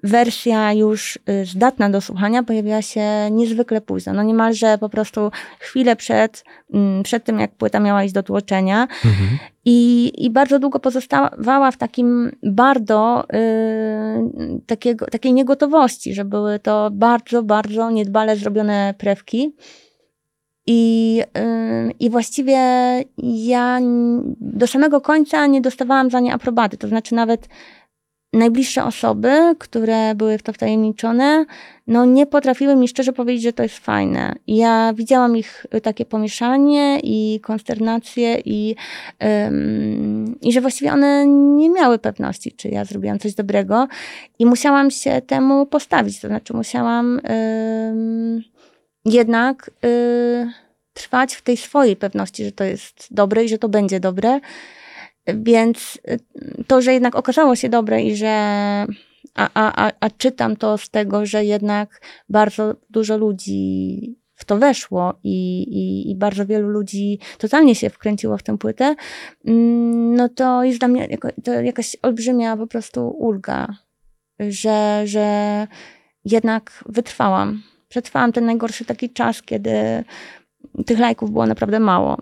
wersja 0.03 0.73
już 0.73 1.19
y, 1.29 1.45
zdatna 1.45 1.91
do 1.91 2.01
słuchania 2.01 2.43
pojawiła 2.43 2.83
się 2.83 3.31
niezwykle 3.31 3.81
późno. 3.81 4.13
No 4.13 4.23
niemalże 4.23 4.79
po 4.79 4.89
prostu 4.89 5.31
chwilę 5.59 5.97
przed, 5.97 6.45
mm, 6.75 7.03
przed 7.03 7.25
tym, 7.25 7.41
jak 7.41 7.51
płyta 7.51 7.81
miała 7.81 8.05
iść 8.05 8.15
do 8.15 8.23
tłoczenia. 8.23 8.83
Mhm. 9.05 9.39
I, 9.65 10.13
I 10.25 10.31
bardzo 10.31 10.59
długo 10.59 10.79
pozostawała 10.79 11.71
w 11.71 11.77
takim 11.77 12.31
bardzo 12.43 13.25
yy, 13.33 14.61
takiego, 14.67 15.07
takiej 15.07 15.33
niegotowości, 15.33 16.15
że 16.15 16.25
były 16.25 16.59
to 16.59 16.91
bardzo, 16.93 17.43
bardzo 17.43 17.91
niedbale 17.91 18.37
zrobione 18.37 18.95
prewki. 18.99 19.55
I, 20.67 21.17
yy, 21.17 21.93
I 22.01 22.11
właściwie 22.11 22.59
ja 23.19 23.81
do 24.41 24.67
samego 24.67 25.01
końca 25.01 25.47
nie 25.47 25.61
dostawałam 25.61 26.11
za 26.11 26.21
nie 26.21 26.35
aprobaty. 26.35 26.77
To 26.77 26.89
znaczy, 26.89 27.15
nawet 27.15 27.49
najbliższe 28.33 28.85
osoby, 28.85 29.55
które 29.59 30.15
były 30.15 30.39
w 30.39 30.43
to 30.43 30.53
wtajemniczone, 30.53 31.45
no 31.87 32.05
nie 32.05 32.27
potrafiły 32.27 32.77
mi 32.77 32.89
szczerze 32.89 33.13
powiedzieć, 33.13 33.43
że 33.43 33.53
to 33.53 33.63
jest 33.63 33.79
fajne. 33.79 34.35
Ja 34.47 34.93
widziałam 34.95 35.37
ich 35.37 35.67
y, 35.75 35.81
takie 35.81 36.05
pomieszanie 36.05 37.01
i 37.03 37.41
konsternację 37.43 38.43
i, 38.45 38.77
um, 39.21 40.41
i 40.43 40.53
że 40.53 40.61
właściwie 40.61 40.93
one 40.93 41.27
nie 41.27 41.71
miały 41.71 41.99
pewności, 41.99 42.53
czy 42.53 42.69
ja 42.69 42.85
zrobiłam 42.85 43.19
coś 43.19 43.35
dobrego 43.35 43.89
i 44.39 44.47
musiałam 44.47 44.91
się 44.91 45.23
temu 45.27 45.67
postawić, 45.67 46.21
to 46.21 46.29
znaczy 46.29 46.55
musiałam 46.55 47.21
um, 47.29 48.43
jednak 49.05 49.71
y, 49.85 50.47
trwać 50.95 51.35
w 51.35 51.43
tej 51.43 51.57
swojej 51.57 51.97
pewności, 51.97 52.45
że 52.45 52.53
to 52.53 52.65
jest 52.65 53.07
dobre 53.11 53.45
i 53.45 53.49
że 53.49 53.59
to 53.59 53.69
będzie 53.69 54.01
dobre, 54.01 54.41
więc 55.35 55.99
y, 56.09 56.65
to, 56.67 56.83
że 56.83 56.93
jednak 56.93 57.17
okazało 57.17 57.57
się 57.57 57.69
dobre 57.69 58.03
i 58.03 58.17
że. 58.17 58.87
A, 59.35 59.51
a, 59.55 59.93
a 60.01 60.11
czytam 60.11 60.57
to 60.57 60.79
z 60.79 60.91
tego, 60.91 61.27
że 61.27 61.45
jednak 61.45 62.01
bardzo 62.29 62.75
dużo 62.91 63.17
ludzi 63.19 64.17
w 64.35 64.45
to 64.45 64.59
weszło 64.59 65.15
i, 65.25 65.63
i, 65.63 66.11
i, 66.11 66.17
bardzo 66.17 66.47
wielu 66.47 66.69
ludzi 66.69 67.19
totalnie 67.39 67.75
się 67.75 67.91
wkręciło 67.91 68.39
w 68.39 68.43
tę 68.43 68.59
płytę, 68.59 68.95
mm, 69.45 70.17
no 70.17 70.29
to 70.29 70.65
jest 70.65 70.79
dla 70.79 70.89
mnie 70.89 71.07
jako, 71.11 71.29
jakaś 71.63 71.97
olbrzymia 72.03 72.57
po 72.57 72.67
prostu 72.67 73.09
ulga, 73.09 73.69
że, 74.39 75.03
że 75.05 75.67
jednak 76.25 76.85
wytrwałam. 76.87 77.63
Przetrwałam 77.89 78.33
ten 78.33 78.47
najgorszy 78.47 78.85
taki 78.85 79.11
czas, 79.11 79.43
kiedy 79.43 80.05
tych 80.87 80.99
lajków 80.99 81.31
było 81.31 81.47
naprawdę 81.47 81.81
mało. 81.81 82.17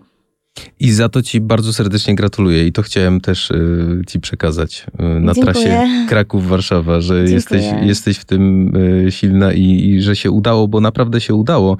I 0.79 0.91
za 0.91 1.09
to 1.09 1.21
Ci 1.21 1.41
bardzo 1.41 1.73
serdecznie 1.73 2.15
gratuluję 2.15 2.67
i 2.67 2.71
to 2.71 2.81
chciałem 2.81 3.21
też 3.21 3.51
y, 3.51 4.01
Ci 4.07 4.19
przekazać 4.19 4.85
y, 4.99 5.19
na 5.19 5.33
Dziękuję. 5.33 5.53
trasie 5.53 5.87
Kraków-Warszawa, 6.09 7.01
że 7.01 7.23
jesteś, 7.23 7.63
jesteś 7.81 8.17
w 8.17 8.25
tym 8.25 8.75
y, 8.75 9.11
silna 9.11 9.53
i, 9.53 9.61
i, 9.61 10.01
że 10.01 10.15
się 10.15 10.31
udało, 10.31 10.67
bo 10.67 10.81
naprawdę 10.81 11.21
się 11.21 11.35
udało. 11.35 11.77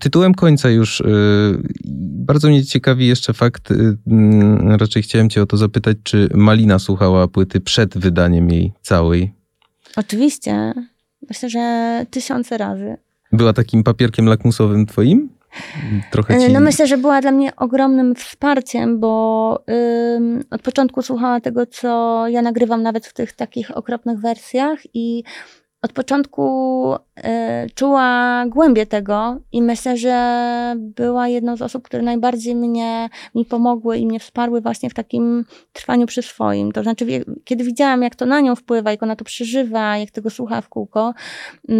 Tytułem 0.00 0.34
końca 0.34 0.70
już 0.70 1.02
bardzo 2.24 2.48
mnie 2.48 2.64
ciekawi 2.64 3.06
jeszcze 3.06 3.32
fakt, 3.32 3.68
mm, 4.06 4.72
raczej 4.72 5.02
chciałem 5.02 5.30
Cię 5.30 5.42
o 5.42 5.46
to 5.46 5.56
zapytać, 5.56 5.96
czy 6.02 6.28
Malina 6.34 6.78
słuchała 6.78 7.28
płyty 7.28 7.60
przed 7.60 7.98
wydaniem 7.98 8.50
jej 8.50 8.72
całej? 8.82 9.32
Oczywiście. 9.96 10.74
Myślę, 11.28 11.50
że 11.50 12.06
tysiące 12.10 12.58
razy. 12.58 12.96
Była 13.32 13.52
takim 13.52 13.82
papierkiem 13.82 14.26
lakmusowym 14.26 14.86
Twoim? 14.86 15.28
Trochę 16.10 16.38
ci... 16.40 16.52
No 16.52 16.60
myślę, 16.60 16.86
że 16.86 16.98
była 16.98 17.20
dla 17.20 17.32
mnie 17.32 17.56
ogromnym 17.56 18.14
wsparciem, 18.14 19.00
bo 19.00 19.64
ym, 20.16 20.44
od 20.50 20.62
początku 20.62 21.02
słuchała 21.02 21.40
tego, 21.40 21.66
co 21.66 22.24
ja 22.28 22.42
nagrywam 22.42 22.82
nawet 22.82 23.06
w 23.06 23.12
tych 23.12 23.32
takich 23.32 23.76
okropnych 23.76 24.18
wersjach 24.18 24.78
i 24.94 25.24
od 25.84 25.92
początku 25.92 26.94
y, 26.94 27.20
czuła 27.74 28.44
głębię 28.46 28.86
tego 28.86 29.40
i 29.52 29.62
myślę, 29.62 29.96
że 29.96 30.74
była 30.78 31.28
jedną 31.28 31.56
z 31.56 31.62
osób, 31.62 31.84
które 31.84 32.02
najbardziej 32.02 32.54
mnie, 32.54 33.08
mi 33.34 33.44
pomogły 33.44 33.98
i 33.98 34.06
mnie 34.06 34.20
wsparły 34.20 34.60
właśnie 34.60 34.90
w 34.90 34.94
takim 34.94 35.44
trwaniu 35.72 36.06
przy 36.06 36.22
swoim. 36.22 36.72
To 36.72 36.82
znaczy, 36.82 37.06
kiedy 37.44 37.64
widziałam, 37.64 38.02
jak 38.02 38.16
to 38.16 38.26
na 38.26 38.40
nią 38.40 38.56
wpływa, 38.56 38.90
jak 38.90 39.02
ona 39.02 39.16
to 39.16 39.24
przeżywa, 39.24 39.98
jak 39.98 40.10
tego 40.10 40.30
słucha 40.30 40.60
w 40.60 40.68
kółko, 40.68 41.14
y, 41.70 41.74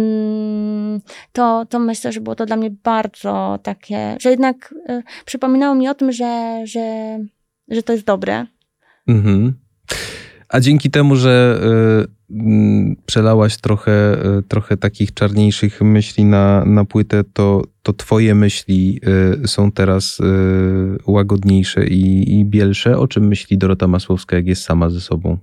to, 1.31 1.65
to 1.69 1.79
myślę, 1.79 2.11
że 2.11 2.21
było 2.21 2.35
to 2.35 2.45
dla 2.45 2.55
mnie 2.55 2.69
bardzo 2.83 3.59
takie, 3.63 4.17
że 4.19 4.29
jednak 4.29 4.73
y, 4.89 5.03
przypominało 5.25 5.75
mi 5.75 5.87
o 5.87 5.95
tym, 5.95 6.11
że, 6.11 6.61
że, 6.63 7.17
że 7.67 7.83
to 7.83 7.93
jest 7.93 8.05
dobre. 8.05 8.45
Mhm. 9.07 9.53
A 10.55 10.59
dzięki 10.59 10.89
temu, 10.89 11.15
że 11.15 11.59
y, 12.31 12.95
przelałaś 13.05 13.57
trochę, 13.57 14.17
y, 14.39 14.43
trochę 14.43 14.77
takich 14.77 15.13
czarniejszych 15.13 15.81
myśli 15.81 16.25
na, 16.25 16.65
na 16.65 16.85
płytę, 16.85 17.23
to, 17.33 17.61
to 17.83 17.93
twoje 17.93 18.35
myśli 18.35 18.99
y, 19.43 19.47
są 19.47 19.71
teraz 19.71 20.19
łagodniejsze 21.07 21.87
i, 21.87 22.39
i 22.39 22.45
bielsze. 22.45 22.97
O 22.97 23.07
czym 23.07 23.27
myśli 23.27 23.57
Dorota 23.57 23.87
Masłowska, 23.87 24.35
jak 24.35 24.47
jest 24.47 24.63
sama 24.63 24.89
ze 24.89 25.01
sobą? 25.01 25.37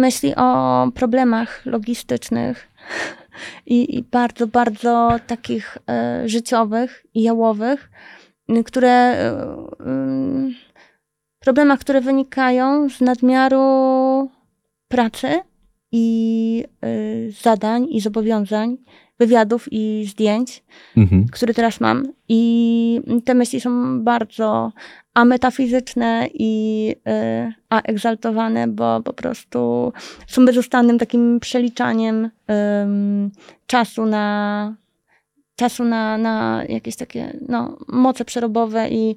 Myśli 0.00 0.34
o 0.36 0.88
problemach 0.94 1.66
logistycznych 1.66 2.68
i, 3.66 3.96
i 3.98 4.02
bardzo, 4.02 4.46
bardzo 4.46 5.18
takich 5.26 5.78
życiowych 6.26 7.06
i 7.14 7.22
jałowych, 7.22 7.90
które 8.64 9.16
problemach, 11.44 11.80
które 11.80 12.00
wynikają 12.00 12.88
z 12.90 13.00
nadmiaru 13.00 13.60
pracy 14.88 15.28
i 15.92 16.64
y, 16.84 17.32
zadań 17.42 17.86
i 17.90 18.00
zobowiązań, 18.00 18.76
wywiadów 19.18 19.68
i 19.70 20.04
zdjęć, 20.08 20.64
mhm. 20.96 21.26
które 21.32 21.54
teraz 21.54 21.80
mam. 21.80 22.08
I 22.28 23.00
te 23.24 23.34
myśli 23.34 23.60
są 23.60 24.00
bardzo 24.00 24.72
a 25.14 25.24
metafizyczne 25.24 26.28
i 26.34 26.90
y, 27.48 27.52
a 27.70 27.82
egzaltowane, 27.82 28.68
bo 28.68 29.02
po 29.02 29.12
prostu 29.12 29.92
są 30.26 30.46
bezustannym 30.46 30.98
takim 30.98 31.40
przeliczaniem 31.40 32.24
y, 32.24 32.30
czasu 33.66 34.06
na 34.06 34.76
czasu 35.56 35.84
na, 35.84 36.18
na 36.18 36.64
jakieś 36.68 36.96
takie 36.96 37.38
no, 37.48 37.78
moce 37.88 38.24
przerobowe 38.24 38.88
i 38.90 39.16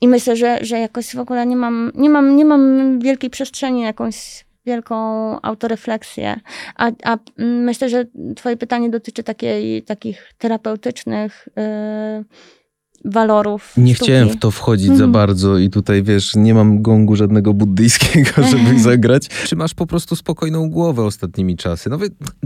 i 0.00 0.08
myślę, 0.08 0.36
że, 0.36 0.58
że 0.60 0.78
jakoś 0.78 1.16
w 1.16 1.18
ogóle 1.18 1.46
nie 1.46 1.56
mam, 1.56 1.92
nie 1.94 2.10
mam, 2.10 2.36
nie 2.36 2.44
mam 2.44 2.98
wielkiej 3.00 3.30
przestrzeni 3.30 3.82
jakąś 3.82 4.44
wielką 4.66 4.96
autorefleksję. 5.42 6.40
A, 6.76 6.90
a 7.04 7.18
myślę, 7.38 7.88
że 7.88 8.04
twoje 8.36 8.56
pytanie 8.56 8.90
dotyczy 8.90 9.22
takiej, 9.22 9.82
takich 9.82 10.32
terapeutycznych 10.38 11.48
yy, 11.56 12.24
walorów. 13.04 13.72
Nie 13.76 13.94
sztuki. 13.94 14.10
chciałem 14.10 14.28
w 14.28 14.38
to 14.38 14.50
wchodzić 14.50 14.86
mm. 14.86 14.98
za 14.98 15.04
mhm. 15.04 15.12
bardzo 15.12 15.58
i 15.58 15.70
tutaj 15.70 16.02
wiesz, 16.02 16.36
nie 16.36 16.54
mam 16.54 16.82
gongu 16.82 17.16
żadnego 17.16 17.54
buddyjskiego, 17.54 18.30
żeby 18.50 18.78
zagrać. 18.78 19.28
Czy 19.28 19.56
masz 19.56 19.74
po 19.74 19.86
prostu 19.86 20.16
spokojną 20.16 20.70
głowę 20.70 21.04
ostatnimi 21.04 21.56
czasy? 21.56 21.90
No 21.90 21.98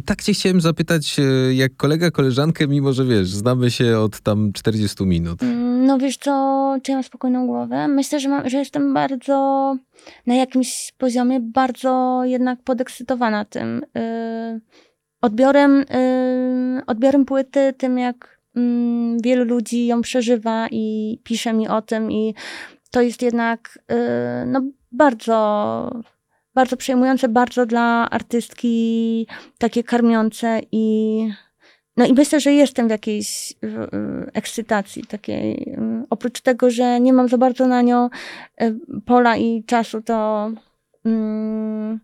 tak 0.04 0.22
cię 0.22 0.34
chciałem 0.34 0.60
zapytać 0.60 1.16
e, 1.18 1.54
jak 1.54 1.76
kolega, 1.76 2.10
koleżankę, 2.10 2.68
mimo 2.68 2.92
że 2.92 3.04
wiesz, 3.04 3.28
znamy 3.28 3.70
się 3.70 3.98
od 3.98 4.20
tam 4.20 4.52
40 4.52 5.06
minut. 5.06 5.42
Mm, 5.42 5.86
no 5.86 5.98
wiesz 5.98 6.16
co, 6.16 6.76
czy 6.82 6.90
ja 6.92 6.96
mam 6.96 7.04
spokojną 7.04 7.46
głowę? 7.46 7.88
Myślę, 7.88 8.20
że, 8.20 8.28
mam, 8.28 8.48
że 8.48 8.58
jestem 8.58 8.94
bardzo 8.94 9.76
na 10.26 10.34
jakimś 10.34 10.92
poziomie 10.98 11.40
bardzo 11.40 12.20
jednak 12.24 12.62
podekscytowana 12.62 13.44
tym. 13.44 13.82
Yy, 13.94 14.60
odbiorem, 15.20 15.84
yy, 16.76 16.82
odbiorem 16.86 17.24
płyty, 17.24 17.74
tym 17.78 17.98
jak 17.98 18.33
mm, 18.56 19.18
wielu 19.20 19.44
ludzi 19.44 19.86
ją 19.86 20.02
przeżywa 20.02 20.68
i 20.70 21.18
pisze 21.24 21.52
mi 21.52 21.68
o 21.68 21.82
tym 21.82 22.12
i 22.12 22.34
to 22.90 23.02
jest 23.02 23.22
jednak 23.22 23.78
y, 23.92 24.46
no, 24.46 24.62
bardzo, 24.92 26.00
bardzo 26.54 26.76
przejmujące, 26.76 27.28
bardzo 27.28 27.66
dla 27.66 28.10
artystki 28.10 29.26
takie 29.58 29.84
karmiące 29.84 30.60
i 30.72 31.28
no 31.96 32.06
i 32.06 32.12
myślę, 32.12 32.40
że 32.40 32.52
jestem 32.52 32.88
w 32.88 32.90
jakiejś 32.90 33.54
ekscytacji 34.32 35.04
takiej. 35.04 35.72
Y, 35.72 36.06
oprócz 36.10 36.40
tego, 36.40 36.70
że 36.70 37.00
nie 37.00 37.12
mam 37.12 37.28
za 37.28 37.38
bardzo 37.38 37.66
na 37.66 37.82
nią 37.82 38.10
y, 38.62 38.76
pola 39.06 39.36
i 39.36 39.64
czasu, 39.64 40.02
to 40.02 40.50
mm, 41.04 42.00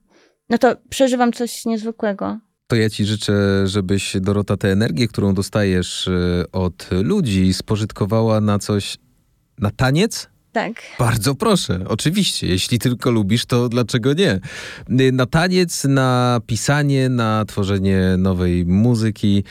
no 0.50 0.58
to 0.58 0.76
przeżywam 0.88 1.32
coś 1.32 1.64
niezwykłego. 1.64 2.38
To 2.70 2.76
ja 2.76 2.90
ci 2.90 3.04
życzę, 3.04 3.66
żebyś 3.66 4.16
Dorota 4.20 4.56
tę 4.56 4.72
energię, 4.72 5.08
którą 5.08 5.34
dostajesz 5.34 6.08
e, 6.08 6.44
od 6.52 6.88
ludzi, 7.02 7.54
spożytkowała 7.54 8.40
na 8.40 8.58
coś, 8.58 8.96
na 9.58 9.70
taniec, 9.70 10.28
Tak. 10.52 10.72
Bardzo 10.98 11.34
proszę, 11.34 11.80
oczywiście. 11.88 12.46
Jeśli 12.46 12.78
tylko 12.78 13.10
lubisz, 13.10 13.46
to 13.46 13.68
dlaczego 13.68 14.12
nie? 14.14 14.40
Y, 15.00 15.12
Na 15.12 15.26
taniec, 15.26 15.84
na 15.84 16.40
pisanie, 16.46 17.08
na 17.08 17.44
tworzenie 17.44 18.14
nowej 18.18 18.66
muzyki. 18.66 19.44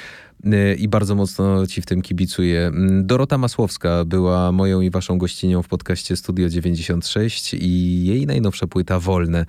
y, 0.45 0.75
I 0.75 0.87
bardzo 0.87 1.15
mocno 1.15 1.67
Ci 1.67 1.81
w 1.81 1.85
tym 1.85 2.01
kibicuję. 2.01 2.67
Mm, 2.67 3.05
Dorota 3.07 3.37
Masłowska 3.37 4.05
była 4.05 4.51
moją 4.51 4.81
i 4.81 4.89
Waszą 4.89 5.17
gościnią 5.17 5.63
w 5.63 5.67
podcaście 5.67 6.15
Studio 6.15 6.49
96 6.49 7.53
i 7.53 8.05
jej 8.05 8.25
najnowsza 8.25 8.67
płyta 8.67 8.99
Wolne. 8.99 9.45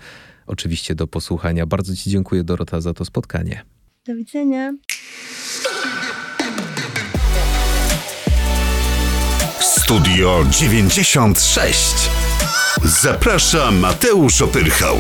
Oczywiście 0.51 0.95
do 0.95 1.07
posłuchania. 1.07 1.67
Bardzo 1.67 1.97
Ci 1.97 2.11
dziękuję, 2.11 2.45
Dorota, 2.45 2.81
za 2.81 2.95
to 2.95 3.05
spotkanie. 3.05 3.65
Do 4.07 4.15
widzenia. 4.15 4.73
Studio 9.61 10.45
96. 10.51 11.95
Zaprasza 12.85 13.71
Mateusz 13.71 14.43
Opyrchał. 14.43 14.97